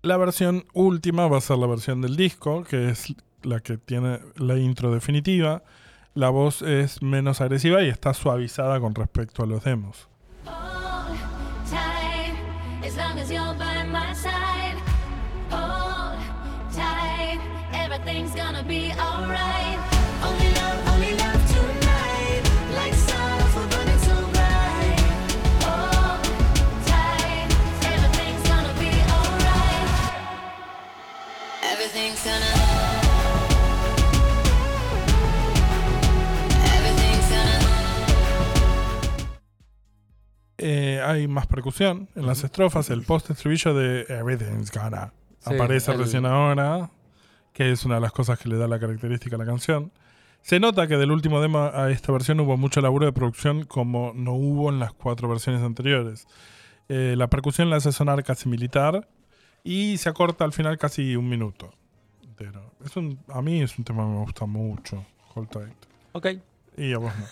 La 0.09 0.17
versión 0.17 0.65
última 0.73 1.27
va 1.27 1.37
a 1.37 1.41
ser 1.41 1.59
la 1.59 1.67
versión 1.67 2.01
del 2.01 2.15
disco, 2.15 2.63
que 2.63 2.89
es 2.89 3.13
la 3.43 3.59
que 3.59 3.77
tiene 3.77 4.19
la 4.37 4.57
intro 4.57 4.91
definitiva. 4.91 5.61
La 6.15 6.29
voz 6.29 6.63
es 6.63 7.03
menos 7.03 7.41
agresiva 7.41 7.83
y 7.83 7.89
está 7.89 8.15
suavizada 8.15 8.79
con 8.79 8.95
respecto 8.95 9.43
a 9.43 9.45
los 9.45 9.63
demos. 9.63 10.09
Everything's 31.99 32.23
gonna. 32.23 32.69
Eh, 40.57 41.01
hay 41.05 41.27
más 41.27 41.47
percusión 41.47 42.09
en 42.15 42.25
las 42.25 42.43
estrofas. 42.43 42.89
El 42.89 43.03
post-estribillo 43.03 43.73
de 43.73 44.01
Everything's 44.09 44.71
Gonna 44.71 45.13
Sí, 45.39 45.53
aparece 45.55 45.91
el- 45.91 45.99
recién 45.99 46.25
ahora, 46.25 46.89
que 47.53 47.71
es 47.71 47.85
una 47.85 47.95
de 47.95 48.01
las 48.01 48.11
cosas 48.11 48.37
que 48.39 48.49
le 48.49 48.57
da 48.57 48.67
la 48.67 48.79
característica 48.79 49.35
a 49.35 49.39
la 49.39 49.45
canción. 49.45 49.91
Se 50.41 50.59
nota 50.59 50.87
que 50.87 50.97
del 50.97 51.11
último 51.11 51.41
demo 51.41 51.59
a 51.73 51.91
esta 51.91 52.11
versión 52.11 52.39
hubo 52.39 52.55
mucho 52.57 52.81
laburo 52.81 53.05
de 53.05 53.13
producción 53.13 53.63
como 53.65 54.13
no 54.15 54.33
hubo 54.33 54.69
en 54.69 54.79
las 54.79 54.93
cuatro 54.93 55.27
versiones 55.29 55.61
anteriores. 55.63 56.27
Eh, 56.87 57.15
la 57.17 57.27
percusión 57.29 57.69
la 57.69 57.75
hace 57.77 57.91
sonar 57.91 58.23
casi 58.23 58.47
militar 58.49 59.07
y 59.63 59.97
se 59.97 60.09
acorta 60.09 60.43
al 60.45 60.53
final 60.53 60.77
casi 60.77 61.15
un 61.15 61.27
minuto 61.29 61.71
entero. 62.39 62.71
Es 62.85 62.95
un, 62.95 63.19
a 63.27 63.41
mí 63.41 63.61
es 63.61 63.77
un 63.77 63.83
tema 63.85 64.03
que 64.03 64.09
me 64.09 64.17
gusta 64.19 64.45
mucho. 64.45 65.05
Hold 65.35 65.49
Tight. 65.49 65.73
Ok. 66.13 66.27
Y 66.77 66.93
a 66.93 66.97
vos 66.97 67.11
no. 67.17 67.25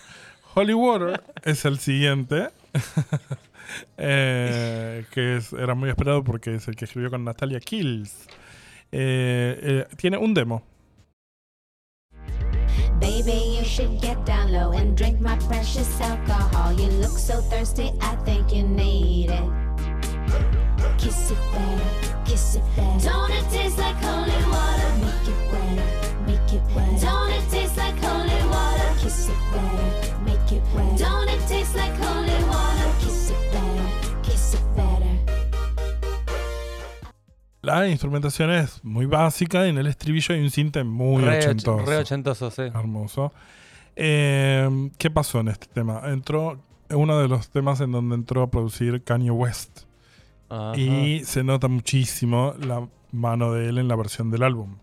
Holy 0.55 0.73
Water 0.73 1.23
es 1.43 1.65
el 1.65 1.79
siguiente. 1.79 2.49
eh, 3.97 5.05
que 5.11 5.37
es- 5.37 5.53
era 5.53 5.75
muy 5.75 5.89
esperado 5.89 6.23
porque 6.23 6.55
es 6.55 6.67
el 6.67 6.75
que 6.75 6.85
escribió 6.85 7.09
con 7.09 7.23
Natalia 7.23 7.59
Kills. 7.59 8.27
Eh, 8.91 9.59
eh, 9.61 9.87
tiene 9.97 10.17
un 10.17 10.33
demo. 10.33 10.63
Baby, 12.99 13.57
you 13.57 13.63
should 13.63 14.01
get 14.01 14.17
down 14.25 14.51
low 14.51 14.71
and 14.71 14.97
drink 14.97 15.19
my 15.19 15.37
precious 15.47 15.87
alcohol. 16.01 16.73
You 16.73 16.87
look 16.99 17.17
so 17.17 17.41
thirsty, 17.41 17.91
I 18.01 18.15
think 18.25 18.51
you 18.51 18.63
need 18.63 19.29
it. 19.29 19.66
Kiss 20.97 21.31
it 21.31 21.37
better, 21.53 22.23
kiss 22.25 22.55
it 22.55 22.63
better. 22.75 23.09
Don't 23.09 23.31
it 23.31 23.45
taste 23.51 23.77
like 23.77 23.95
holy 24.03 24.31
water? 24.51 24.89
Make 24.99 25.27
it 25.27 25.51
wetter, 25.51 26.25
make 26.25 26.53
it 26.53 26.61
wetter. 26.75 27.05
Don't 27.05 27.31
it 27.31 27.49
taste 27.51 27.77
like 27.77 27.97
holy 28.03 28.41
water? 28.49 28.89
Kiss 28.99 29.29
it 29.29 29.35
better, 29.53 30.19
make 30.25 30.51
it 30.51 30.63
wetter. 30.75 30.97
Don't 31.03 31.29
it 31.29 31.47
taste 31.47 31.75
like 31.75 31.93
holy 31.95 32.43
water? 32.49 32.89
Kiss 32.99 33.29
it 33.31 33.51
better, 33.51 34.21
kiss 34.23 34.53
it 34.55 34.75
better. 34.75 35.15
La 37.61 37.87
instrumentación 37.87 38.49
es 38.51 38.83
muy 38.83 39.05
básica 39.05 39.65
y 39.65 39.69
en 39.69 39.77
el 39.77 39.87
estribillo 39.87 40.33
hay 40.35 40.41
un 40.41 40.49
cinte 40.51 40.83
muy 40.83 41.23
Re, 41.23 41.39
och- 41.39 41.45
ochentoso. 41.45 41.85
re 41.85 41.97
ochentoso, 41.97 42.51
sí. 42.51 42.61
Hermoso. 42.63 43.33
Eh, 43.95 44.89
¿Qué 44.97 45.09
pasó 45.09 45.39
en 45.39 45.49
este 45.49 45.67
tema? 45.67 46.01
Entró 46.05 46.59
uno 46.89 47.19
de 47.19 47.27
los 47.27 47.49
temas 47.49 47.81
en 47.81 47.91
donde 47.91 48.15
entró 48.15 48.43
a 48.43 48.49
producir 48.49 49.03
Kanye 49.03 49.31
West. 49.31 49.81
Ajá. 50.49 50.77
Y 50.77 51.23
se 51.25 51.43
nota 51.43 51.67
muchísimo 51.67 52.53
la 52.59 52.87
mano 53.11 53.53
de 53.53 53.69
él 53.69 53.77
en 53.77 53.87
la 53.87 53.95
versión 53.95 54.31
del 54.31 54.43
álbum. 54.43 54.77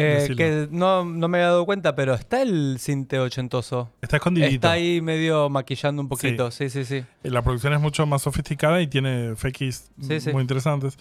Eh, 0.00 0.34
que 0.36 0.68
no, 0.70 1.04
no 1.04 1.28
me 1.28 1.38
había 1.38 1.48
dado 1.48 1.64
cuenta, 1.66 1.94
pero 1.94 2.14
está 2.14 2.42
el 2.42 2.76
cinte 2.78 3.18
ochentoso. 3.18 3.90
Está 4.00 4.16
escondidito. 4.16 4.54
Está 4.54 4.72
ahí 4.72 5.00
medio 5.00 5.48
maquillando 5.48 6.00
un 6.02 6.08
poquito. 6.08 6.50
Sí, 6.50 6.70
sí, 6.70 6.84
sí. 6.84 6.96
Eh, 6.96 7.30
La 7.30 7.42
producción 7.42 7.72
es 7.72 7.80
mucho 7.80 8.06
más 8.06 8.22
sofisticada 8.22 8.80
y 8.80 8.86
tiene 8.86 9.34
fakes 9.36 9.72
Sí, 10.00 10.20
sí. 10.20 10.32
muy 10.32 10.42
interesantes. 10.42 10.96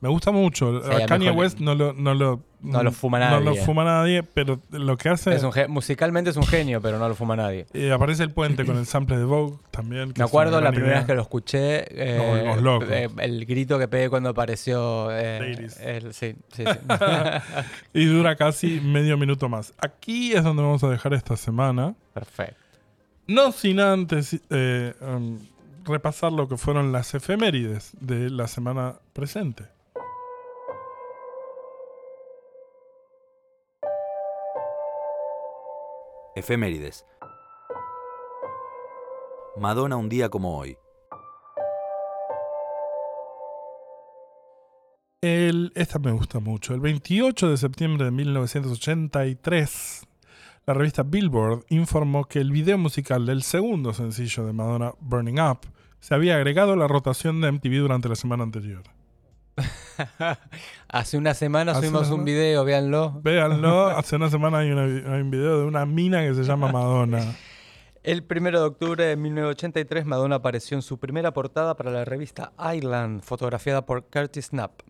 Me 0.00 0.08
gusta 0.08 0.30
mucho. 0.30 0.80
Sí, 0.82 0.90
a 0.92 1.04
a 1.04 1.06
Kanye 1.06 1.30
West 1.32 1.58
no 1.58 1.74
lo, 1.74 1.92
no 1.92 2.14
lo, 2.14 2.40
No 2.60 2.82
lo 2.84 2.92
fuma 2.92 3.18
No 3.18 3.40
lo 3.40 3.50
nadie. 3.50 3.62
fuma 3.64 3.82
nadie, 3.84 4.22
pero 4.22 4.60
lo 4.70 4.96
que 4.96 5.08
hace. 5.08 5.34
Es 5.34 5.42
un 5.42 5.50
ge- 5.52 5.66
musicalmente 5.66 6.30
es 6.30 6.36
un 6.36 6.44
genio, 6.46 6.80
pero 6.80 6.98
no 6.98 7.08
lo 7.08 7.14
fuma 7.16 7.34
nadie. 7.34 7.66
eh, 7.74 7.90
aparece 7.92 8.22
el 8.22 8.30
puente 8.30 8.64
con 8.64 8.76
el 8.78 8.86
sample 8.86 9.16
de 9.18 9.24
Vogue 9.24 9.56
también. 9.72 10.12
Me 10.16 10.24
acuerdo 10.24 10.60
la 10.60 10.70
primera 10.70 10.88
idea. 10.92 10.98
vez 11.00 11.06
que 11.06 11.14
lo 11.14 11.22
escuché. 11.22 11.84
eh, 11.90 12.56
locos. 12.60 12.88
eh, 12.90 13.08
el 13.18 13.44
grito 13.44 13.78
que 13.78 13.88
pegué 13.88 14.08
cuando 14.08 14.28
apareció. 14.28 15.08
eh, 15.10 15.66
el- 15.80 16.12
sí, 16.14 16.36
sí, 16.52 16.64
sí. 16.64 16.64
Y 17.92 18.04
dura 18.06 18.36
casi 18.36 18.80
medio 18.80 19.16
minuto 19.18 19.48
más. 19.48 19.72
Aquí 19.80 20.32
es 20.32 20.44
donde 20.44 20.62
vamos 20.62 20.82
a 20.84 20.88
dejar 20.90 21.14
esta 21.14 21.36
semana. 21.36 21.94
Perfecto. 22.14 22.54
No 23.26 23.52
sin 23.52 23.78
antes 23.80 24.40
eh, 24.50 24.94
um, 25.00 25.38
repasar 25.84 26.32
lo 26.32 26.48
que 26.48 26.56
fueron 26.56 26.92
las 26.92 27.14
efemérides 27.14 27.92
de 28.00 28.30
la 28.30 28.46
semana 28.46 28.94
presente. 29.12 29.64
Efemérides. 36.38 37.04
Madonna 39.56 39.96
un 39.96 40.08
día 40.08 40.28
como 40.28 40.56
hoy. 40.56 40.78
El, 45.20 45.72
esta 45.74 45.98
me 45.98 46.12
gusta 46.12 46.38
mucho. 46.38 46.74
El 46.74 46.80
28 46.80 47.50
de 47.50 47.56
septiembre 47.56 48.04
de 48.04 48.12
1983, 48.12 50.06
la 50.64 50.74
revista 50.74 51.02
Billboard 51.02 51.64
informó 51.70 52.26
que 52.26 52.38
el 52.38 52.52
video 52.52 52.78
musical 52.78 53.26
del 53.26 53.42
segundo 53.42 53.92
sencillo 53.92 54.46
de 54.46 54.52
Madonna, 54.52 54.92
Burning 55.00 55.40
Up, 55.40 55.60
se 55.98 56.14
había 56.14 56.36
agregado 56.36 56.74
a 56.74 56.76
la 56.76 56.86
rotación 56.86 57.40
de 57.40 57.50
MTV 57.50 57.78
durante 57.78 58.08
la 58.08 58.14
semana 58.14 58.44
anterior. 58.44 58.84
Hace 60.88 61.18
una 61.18 61.34
semana 61.34 61.72
Hace 61.72 61.80
subimos 61.82 62.06
una 62.08 62.14
un 62.16 62.24
video, 62.24 62.64
véanlo. 62.64 63.20
Véanlo, 63.22 63.86
hace 63.96 64.16
una 64.16 64.30
semana 64.30 64.58
hay, 64.58 64.70
una- 64.70 64.84
hay 65.14 65.20
un 65.20 65.30
video 65.30 65.60
de 65.60 65.66
una 65.66 65.84
mina 65.86 66.22
que 66.22 66.34
se 66.34 66.42
llama 66.44 66.70
Madonna. 66.72 67.34
El 68.02 68.24
1 68.30 68.50
de 68.52 68.58
octubre 68.66 69.04
de 69.04 69.16
1983, 69.16 70.06
Madonna 70.06 70.36
apareció 70.36 70.76
en 70.76 70.82
su 70.82 70.98
primera 70.98 71.32
portada 71.32 71.76
para 71.76 71.90
la 71.90 72.04
revista 72.04 72.52
Island, 72.74 73.22
fotografiada 73.22 73.84
por 73.84 74.04
Curtis 74.04 74.50
Knapp. 74.50 74.80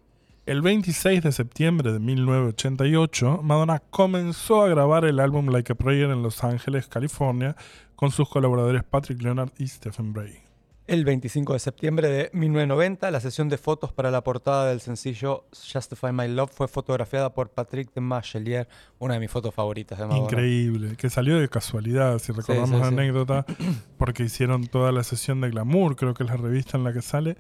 El 0.47 0.63
26 0.63 1.23
de 1.23 1.33
septiembre 1.33 1.93
de 1.93 1.99
1988, 1.99 3.41
Madonna 3.43 3.81
comenzó 3.91 4.63
a 4.63 4.69
grabar 4.69 5.05
el 5.05 5.21
álbum 5.21 5.49
Like 5.49 5.73
a 5.73 5.75
Prayer 5.75 6.11
en 6.11 6.23
Los 6.23 6.45
Ángeles, 6.45 6.87
California, 6.89 7.57
con 7.97 8.11
sus 8.13 8.29
colaboradores 8.29 8.85
Patrick 8.85 9.21
Leonard 9.21 9.51
y 9.59 9.67
Stephen 9.67 10.13
Bray. 10.13 10.48
El 10.89 11.05
25 11.05 11.53
de 11.53 11.59
septiembre 11.59 12.09
de 12.09 12.31
1990, 12.33 13.11
la 13.11 13.21
sesión 13.21 13.51
de 13.51 13.59
fotos 13.59 13.93
para 13.93 14.11
la 14.11 14.25
portada 14.25 14.71
del 14.71 14.81
sencillo 14.81 15.45
Justify 15.53 16.13
My 16.15 16.29
Love 16.29 16.51
fue 16.51 16.67
fotografiada 16.67 17.35
por 17.35 17.51
Patrick 17.51 17.93
de 17.93 18.01
Machelier, 18.01 18.67
una 18.99 19.13
de 19.13 19.21
mis 19.21 19.31
fotos 19.31 19.55
favoritas 19.55 19.99
de 19.99 20.07
Madonna. 20.07 20.25
Increíble, 20.25 20.97
que 20.97 21.11
salió 21.11 21.39
de 21.39 21.47
casualidad, 21.51 22.19
si 22.21 22.33
recordamos 22.33 22.71
sí, 22.71 22.77
la 22.77 22.89
sí. 22.89 22.95
anécdota, 22.95 23.45
porque 23.99 24.23
hicieron 24.23 24.67
toda 24.67 24.91
la 24.91 25.05
sesión 25.05 25.43
de 25.43 25.51
Glamour, 25.51 25.95
creo 25.95 26.15
que 26.15 26.23
es 26.23 26.31
la 26.31 26.39
revista 26.39 26.79
en 26.79 26.85
la 26.85 26.95
que 26.95 27.03
sale, 27.03 27.37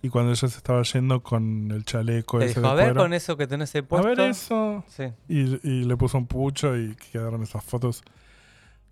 y 0.00 0.08
cuando 0.08 0.30
ella 0.30 0.46
se 0.46 0.56
estaba 0.56 0.82
yendo 0.84 1.24
con 1.24 1.72
el 1.72 1.84
chaleco 1.84 2.38
Te 2.38 2.44
ese 2.44 2.60
dijo, 2.60 2.68
de 2.68 2.68
a 2.68 2.74
ver 2.74 2.84
cuero, 2.92 3.00
con 3.00 3.14
eso 3.14 3.36
que 3.36 3.48
tenés 3.48 3.74
ahí 3.74 3.80
a 3.80 3.84
puesto. 3.84 4.06
ver 4.06 4.20
eso, 4.20 4.84
y 5.28 5.84
le 5.84 5.96
puso 5.96 6.18
un 6.18 6.28
pucho 6.28 6.76
y 6.76 6.94
quedaron 7.10 7.42
esas 7.42 7.64
fotos 7.64 8.04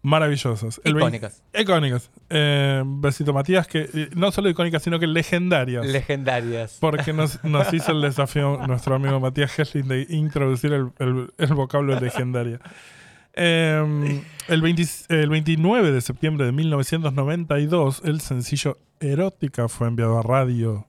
maravillosas. 0.03 0.81
El 0.85 0.97
Icónicas. 0.97 1.43
Icónicas. 1.59 2.11
Eh, 2.31 2.83
besito 2.87 3.33
Matías, 3.33 3.67
que 3.67 3.89
eh, 3.93 4.09
no 4.15 4.31
solo 4.33 4.49
icónicas, 4.49 4.83
sino 4.83 4.99
que 4.99 5.07
legendarias. 5.07 5.85
Legendarias. 5.87 6.79
porque 6.81 7.13
nos, 7.13 7.43
nos 7.45 7.73
hizo 7.75 7.93
el 7.93 8.01
desafío 8.03 8.59
nuestro 8.67 8.95
amigo 8.95 9.21
Matías 9.21 9.59
Hesling 9.59 9.89
de 9.89 10.07
introducir 10.11 10.73
el, 10.73 10.91
el- 10.99 11.33
el 11.37 11.55
vocablo 11.55 11.99
legendaria. 12.01 12.61
Eh, 13.35 14.23
el, 14.49 14.61
20 14.63 14.83
el 15.11 15.29
29 15.31 15.93
de 15.93 16.01
septiembre 16.01 16.47
de 16.47 16.53
1992, 16.53 18.03
el 18.05 18.21
sencillo 18.21 18.79
Erótica 18.99 19.69
fue 19.69 19.87
enviado 19.89 20.19
a 20.19 20.23
radio. 20.23 20.87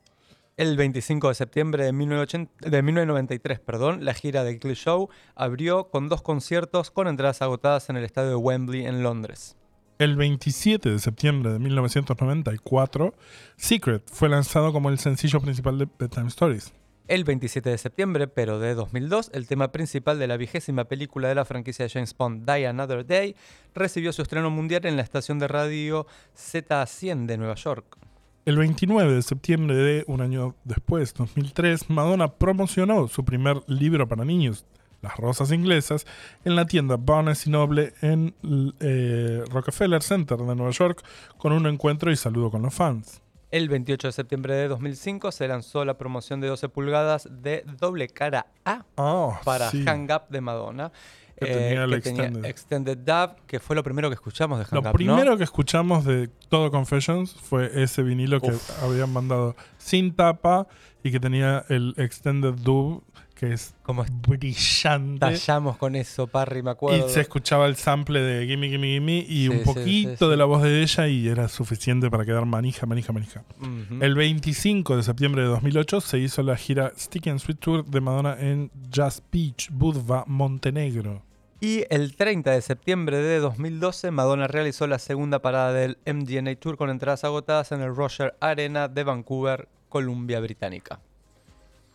El 0.61 0.77
25 0.77 1.29
de 1.29 1.33
septiembre 1.33 1.85
de, 1.85 1.91
1980 1.91 2.69
de 2.69 2.83
1993, 2.83 3.59
perdón, 3.61 4.05
la 4.05 4.13
gira 4.13 4.43
del 4.43 4.59
Cliff 4.59 4.77
Show 4.77 5.09
abrió 5.33 5.89
con 5.89 6.07
dos 6.07 6.21
conciertos 6.21 6.91
con 6.91 7.07
entradas 7.07 7.41
agotadas 7.41 7.89
en 7.89 7.97
el 7.97 8.03
estadio 8.03 8.29
de 8.29 8.35
Wembley 8.35 8.85
en 8.85 9.01
Londres. 9.01 9.57
El 9.97 10.15
27 10.17 10.91
de 10.91 10.99
septiembre 10.99 11.53
de 11.53 11.57
1994, 11.57 13.15
Secret 13.55 14.03
fue 14.05 14.29
lanzado 14.29 14.71
como 14.71 14.89
el 14.89 14.99
sencillo 14.99 15.41
principal 15.41 15.79
de 15.79 15.87
Bedtime 15.97 16.27
Stories. 16.27 16.71
El 17.07 17.23
27 17.23 17.67
de 17.67 17.79
septiembre, 17.79 18.27
pero 18.27 18.59
de 18.59 18.75
2002, 18.75 19.31
el 19.33 19.47
tema 19.47 19.71
principal 19.71 20.19
de 20.19 20.27
la 20.27 20.37
vigésima 20.37 20.83
película 20.83 21.27
de 21.27 21.33
la 21.33 21.45
franquicia 21.45 21.85
de 21.85 21.89
James 21.89 22.15
Bond, 22.15 22.47
Die 22.47 22.67
Another 22.67 23.03
Day, 23.03 23.35
recibió 23.73 24.13
su 24.13 24.21
estreno 24.21 24.51
mundial 24.51 24.85
en 24.85 24.95
la 24.95 25.01
estación 25.01 25.39
de 25.39 25.47
radio 25.47 26.05
Z100 26.37 27.25
de 27.25 27.37
Nueva 27.39 27.55
York. 27.55 27.97
El 28.45 28.57
29 28.57 29.13
de 29.13 29.21
septiembre 29.21 29.75
de 29.75 30.03
un 30.07 30.19
año 30.21 30.55
después, 30.63 31.13
2003, 31.13 31.89
Madonna 31.91 32.27
promocionó 32.27 33.07
su 33.07 33.23
primer 33.23 33.61
libro 33.67 34.07
para 34.07 34.25
niños, 34.25 34.65
Las 35.03 35.15
Rosas 35.17 35.51
Inglesas, 35.51 36.07
en 36.43 36.55
la 36.55 36.65
tienda 36.65 36.97
Barnes 36.97 37.45
y 37.45 37.51
Noble 37.51 37.93
en 38.01 38.33
eh, 38.79 39.43
Rockefeller 39.51 40.01
Center 40.01 40.39
de 40.39 40.55
Nueva 40.55 40.71
York, 40.71 41.03
con 41.37 41.53
un 41.53 41.67
encuentro 41.67 42.11
y 42.11 42.15
saludo 42.15 42.49
con 42.49 42.63
los 42.63 42.73
fans. 42.73 43.21
El 43.51 43.67
28 43.67 44.07
de 44.07 44.11
septiembre 44.13 44.55
de 44.55 44.69
2005 44.69 45.31
se 45.33 45.47
lanzó 45.47 45.83
la 45.85 45.97
promoción 45.97 46.39
de 46.39 46.47
12 46.47 46.69
pulgadas 46.69 47.27
de 47.29 47.65
doble 47.79 48.07
cara 48.07 48.47
A 48.63 48.85
Oh, 48.95 49.37
para 49.43 49.69
sí. 49.69 49.83
Hang 49.85 50.09
Up 50.09 50.29
de 50.29 50.39
Madonna. 50.41 50.91
Que 51.45 51.53
tenía 51.53 51.83
el 51.83 51.91
que 51.91 52.01
tenía 52.01 52.23
extended. 52.25 52.49
Extended 52.49 52.97
Dub, 52.97 53.45
que 53.47 53.59
fue 53.59 53.75
lo 53.75 53.83
primero 53.83 54.09
que 54.09 54.15
escuchamos 54.15 54.59
de 54.59 54.65
Lo 54.71 54.79
Up, 54.79 54.85
¿no? 54.85 54.93
primero 54.93 55.37
que 55.37 55.43
escuchamos 55.43 56.05
de 56.05 56.29
todo 56.49 56.71
Confessions 56.71 57.33
fue 57.33 57.71
ese 57.81 58.03
vinilo 58.03 58.39
que 58.39 58.53
habían 58.83 59.11
mandado 59.11 59.55
sin 59.77 60.15
tapa 60.15 60.67
y 61.03 61.11
que 61.11 61.19
tenía 61.19 61.65
el 61.69 61.93
Extended 61.97 62.53
Dub, 62.53 63.03
que 63.33 63.53
es 63.53 63.73
Como 63.81 64.05
brillante. 64.27 65.19
Tallamos 65.19 65.77
con 65.77 65.95
eso, 65.95 66.27
Parry, 66.27 66.61
me 66.61 66.69
acuerdo. 66.69 67.07
Y 67.07 67.09
se 67.09 67.21
escuchaba 67.21 67.65
el 67.65 67.75
sample 67.75 68.21
de 68.21 68.45
Gimme, 68.45 68.69
Gimme, 68.69 68.87
Gimme 68.87 69.17
y 69.17 69.25
Sí, 69.25 69.49
un 69.49 69.63
poquito 69.63 70.09
sí, 70.11 70.15
sí. 70.19 70.29
de 70.29 70.37
la 70.37 70.45
voz 70.45 70.61
de 70.61 70.83
ella 70.83 71.07
y 71.07 71.27
era 71.27 71.47
suficiente 71.47 72.11
para 72.11 72.23
quedar 72.23 72.45
manija, 72.45 72.85
manija, 72.85 73.11
manija. 73.13 73.43
El 73.99 74.13
25 74.13 74.95
de 74.95 75.01
septiembre 75.01 75.41
de 75.41 75.47
2008 75.47 76.01
se 76.01 76.19
hizo 76.19 76.43
la 76.43 76.55
gira 76.55 76.91
Sticky 76.95 77.31
and 77.31 77.39
Sweet 77.39 77.59
Tour 77.59 77.85
de 77.85 77.99
Madonna 77.99 78.37
en 78.39 78.69
Just 78.95 79.23
Beach, 79.31 79.69
Budva, 79.71 80.23
Montenegro. 80.27 81.23
Y 81.63 81.85
el 81.91 82.15
30 82.15 82.49
de 82.49 82.61
septiembre 82.61 83.17
de 83.17 83.37
2012, 83.37 84.09
Madonna 84.09 84.47
realizó 84.47 84.87
la 84.87 84.97
segunda 84.97 85.43
parada 85.43 85.71
del 85.71 85.99
MDNA 86.07 86.55
Tour 86.55 86.75
con 86.75 86.89
entradas 86.89 87.23
agotadas 87.23 87.71
en 87.71 87.81
el 87.81 87.95
Roger 87.95 88.35
Arena 88.39 88.87
de 88.87 89.03
Vancouver, 89.03 89.67
Columbia 89.87 90.39
Británica. 90.39 91.01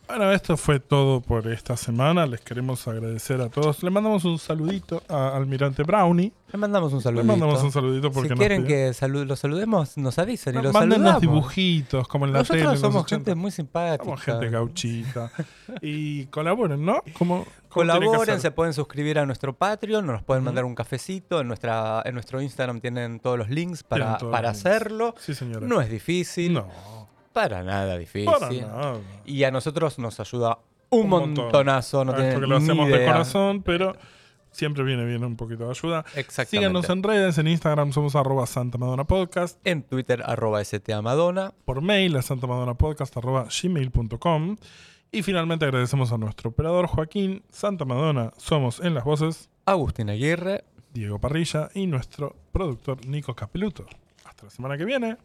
Bueno, 0.08 0.30
esto 0.30 0.56
fue 0.56 0.78
todo 0.78 1.20
por 1.20 1.48
esta 1.48 1.76
semana. 1.76 2.26
Les 2.26 2.40
queremos 2.40 2.86
agradecer 2.86 3.40
a 3.40 3.48
todos. 3.48 3.82
Le 3.82 3.90
mandamos 3.90 4.24
un 4.24 4.38
saludito 4.38 5.02
a 5.08 5.36
Almirante 5.36 5.82
Brownie. 5.82 6.32
Le 6.52 6.58
mandamos 6.58 6.92
un 6.92 7.00
saludito. 7.02 7.22
Le 7.24 7.28
mandamos 7.40 7.62
un 7.62 7.72
saludito 7.72 8.12
porque 8.12 8.28
si 8.30 8.34
quieren 8.36 8.64
que 8.64 8.90
salu- 8.90 9.24
los 9.24 9.40
saludemos, 9.40 9.96
nos 9.98 10.18
avisen 10.20 10.54
y 10.58 10.62
los 10.62 10.72
saludamos. 10.72 11.20
dibujitos 11.20 12.06
como 12.06 12.24
en 12.26 12.32
la 12.34 12.38
Nosotros 12.38 12.64
tele. 12.66 12.76
somos 12.78 13.02
80. 13.02 13.16
gente 13.16 13.34
muy 13.34 13.50
simpática. 13.50 14.04
Somos 14.04 14.20
gente 14.22 14.48
gauchita. 14.48 15.32
y 15.82 16.26
colaboren, 16.26 16.84
¿no? 16.84 17.02
¿Cómo, 17.18 17.44
cómo 17.68 17.84
tiene 17.84 17.98
que 18.00 18.06
Colaboren, 18.06 18.40
se 18.40 18.50
pueden 18.52 18.72
suscribir 18.74 19.18
a 19.18 19.26
nuestro 19.26 19.54
Patreon, 19.54 20.06
nos 20.06 20.22
pueden 20.22 20.44
mandar 20.44 20.64
un 20.64 20.76
cafecito. 20.76 21.40
En, 21.40 21.48
nuestra, 21.48 22.02
en 22.04 22.14
nuestro 22.14 22.40
Instagram 22.40 22.80
tienen 22.80 23.18
todos 23.18 23.36
los 23.38 23.50
links 23.50 23.82
para, 23.82 24.18
para 24.18 24.48
los 24.50 24.56
links. 24.62 24.66
hacerlo. 24.66 25.14
Sí, 25.18 25.34
señora. 25.34 25.66
No 25.66 25.80
es 25.80 25.90
difícil. 25.90 26.54
No, 26.54 26.68
Para 27.36 27.62
nada 27.62 27.98
difícil. 27.98 28.30
para 28.32 28.50
nada. 28.50 28.98
Y 29.26 29.44
a 29.44 29.50
nosotros 29.50 29.98
nos 29.98 30.18
ayuda 30.20 30.58
un, 30.88 31.02
Un 31.02 31.08
montonazo. 31.10 32.02
No 32.02 32.14
tienen 32.14 32.32
porque 32.32 32.46
lo 32.46 32.56
hacemos 32.56 32.88
de 32.88 33.04
corazón, 33.04 33.60
pero 33.62 33.94
siempre 34.50 34.82
viene 34.84 35.04
bien 35.04 35.22
un 35.22 35.36
poquito 35.36 35.64
de 35.64 35.70
ayuda. 35.72 36.02
Exactamente. 36.14 36.50
Síganos 36.56 36.88
en 36.88 37.02
redes, 37.02 37.36
en 37.36 37.48
Instagram 37.48 37.92
somos 37.92 38.16
arroba 38.16 38.46
Santa 38.46 38.78
Madonna 38.78 39.04
Podcast, 39.04 39.58
En 39.64 39.82
Twitter, 39.82 40.22
arroba 40.24 40.64
STA 40.64 41.02
Madonna. 41.02 41.52
por 41.66 41.82
mail 41.82 42.16
a 42.16 42.22
santamadonnapodcast 42.22 43.14
arroba 43.18 43.48
gmail.com 43.62 44.56
y 45.12 45.22
finalmente 45.22 45.66
agradecemos 45.66 46.12
a 46.12 46.16
nuestro 46.16 46.48
operador 46.48 46.86
Joaquín 46.86 47.42
Santa 47.50 47.84
Madonna. 47.84 48.32
Somos 48.38 48.80
en 48.80 48.94
las 48.94 49.04
voces 49.04 49.50
Agustín 49.66 50.08
Aguirre. 50.08 50.64
Diego 50.94 51.18
Parrilla 51.18 51.68
y 51.74 51.86
nuestro 51.86 52.34
productor 52.50 53.04
Nico 53.06 53.34
Capeluto. 53.34 53.84
Hasta 54.24 54.44
la 54.44 54.50
semana 54.50 54.78
que 54.78 54.86
viene. 54.86 55.18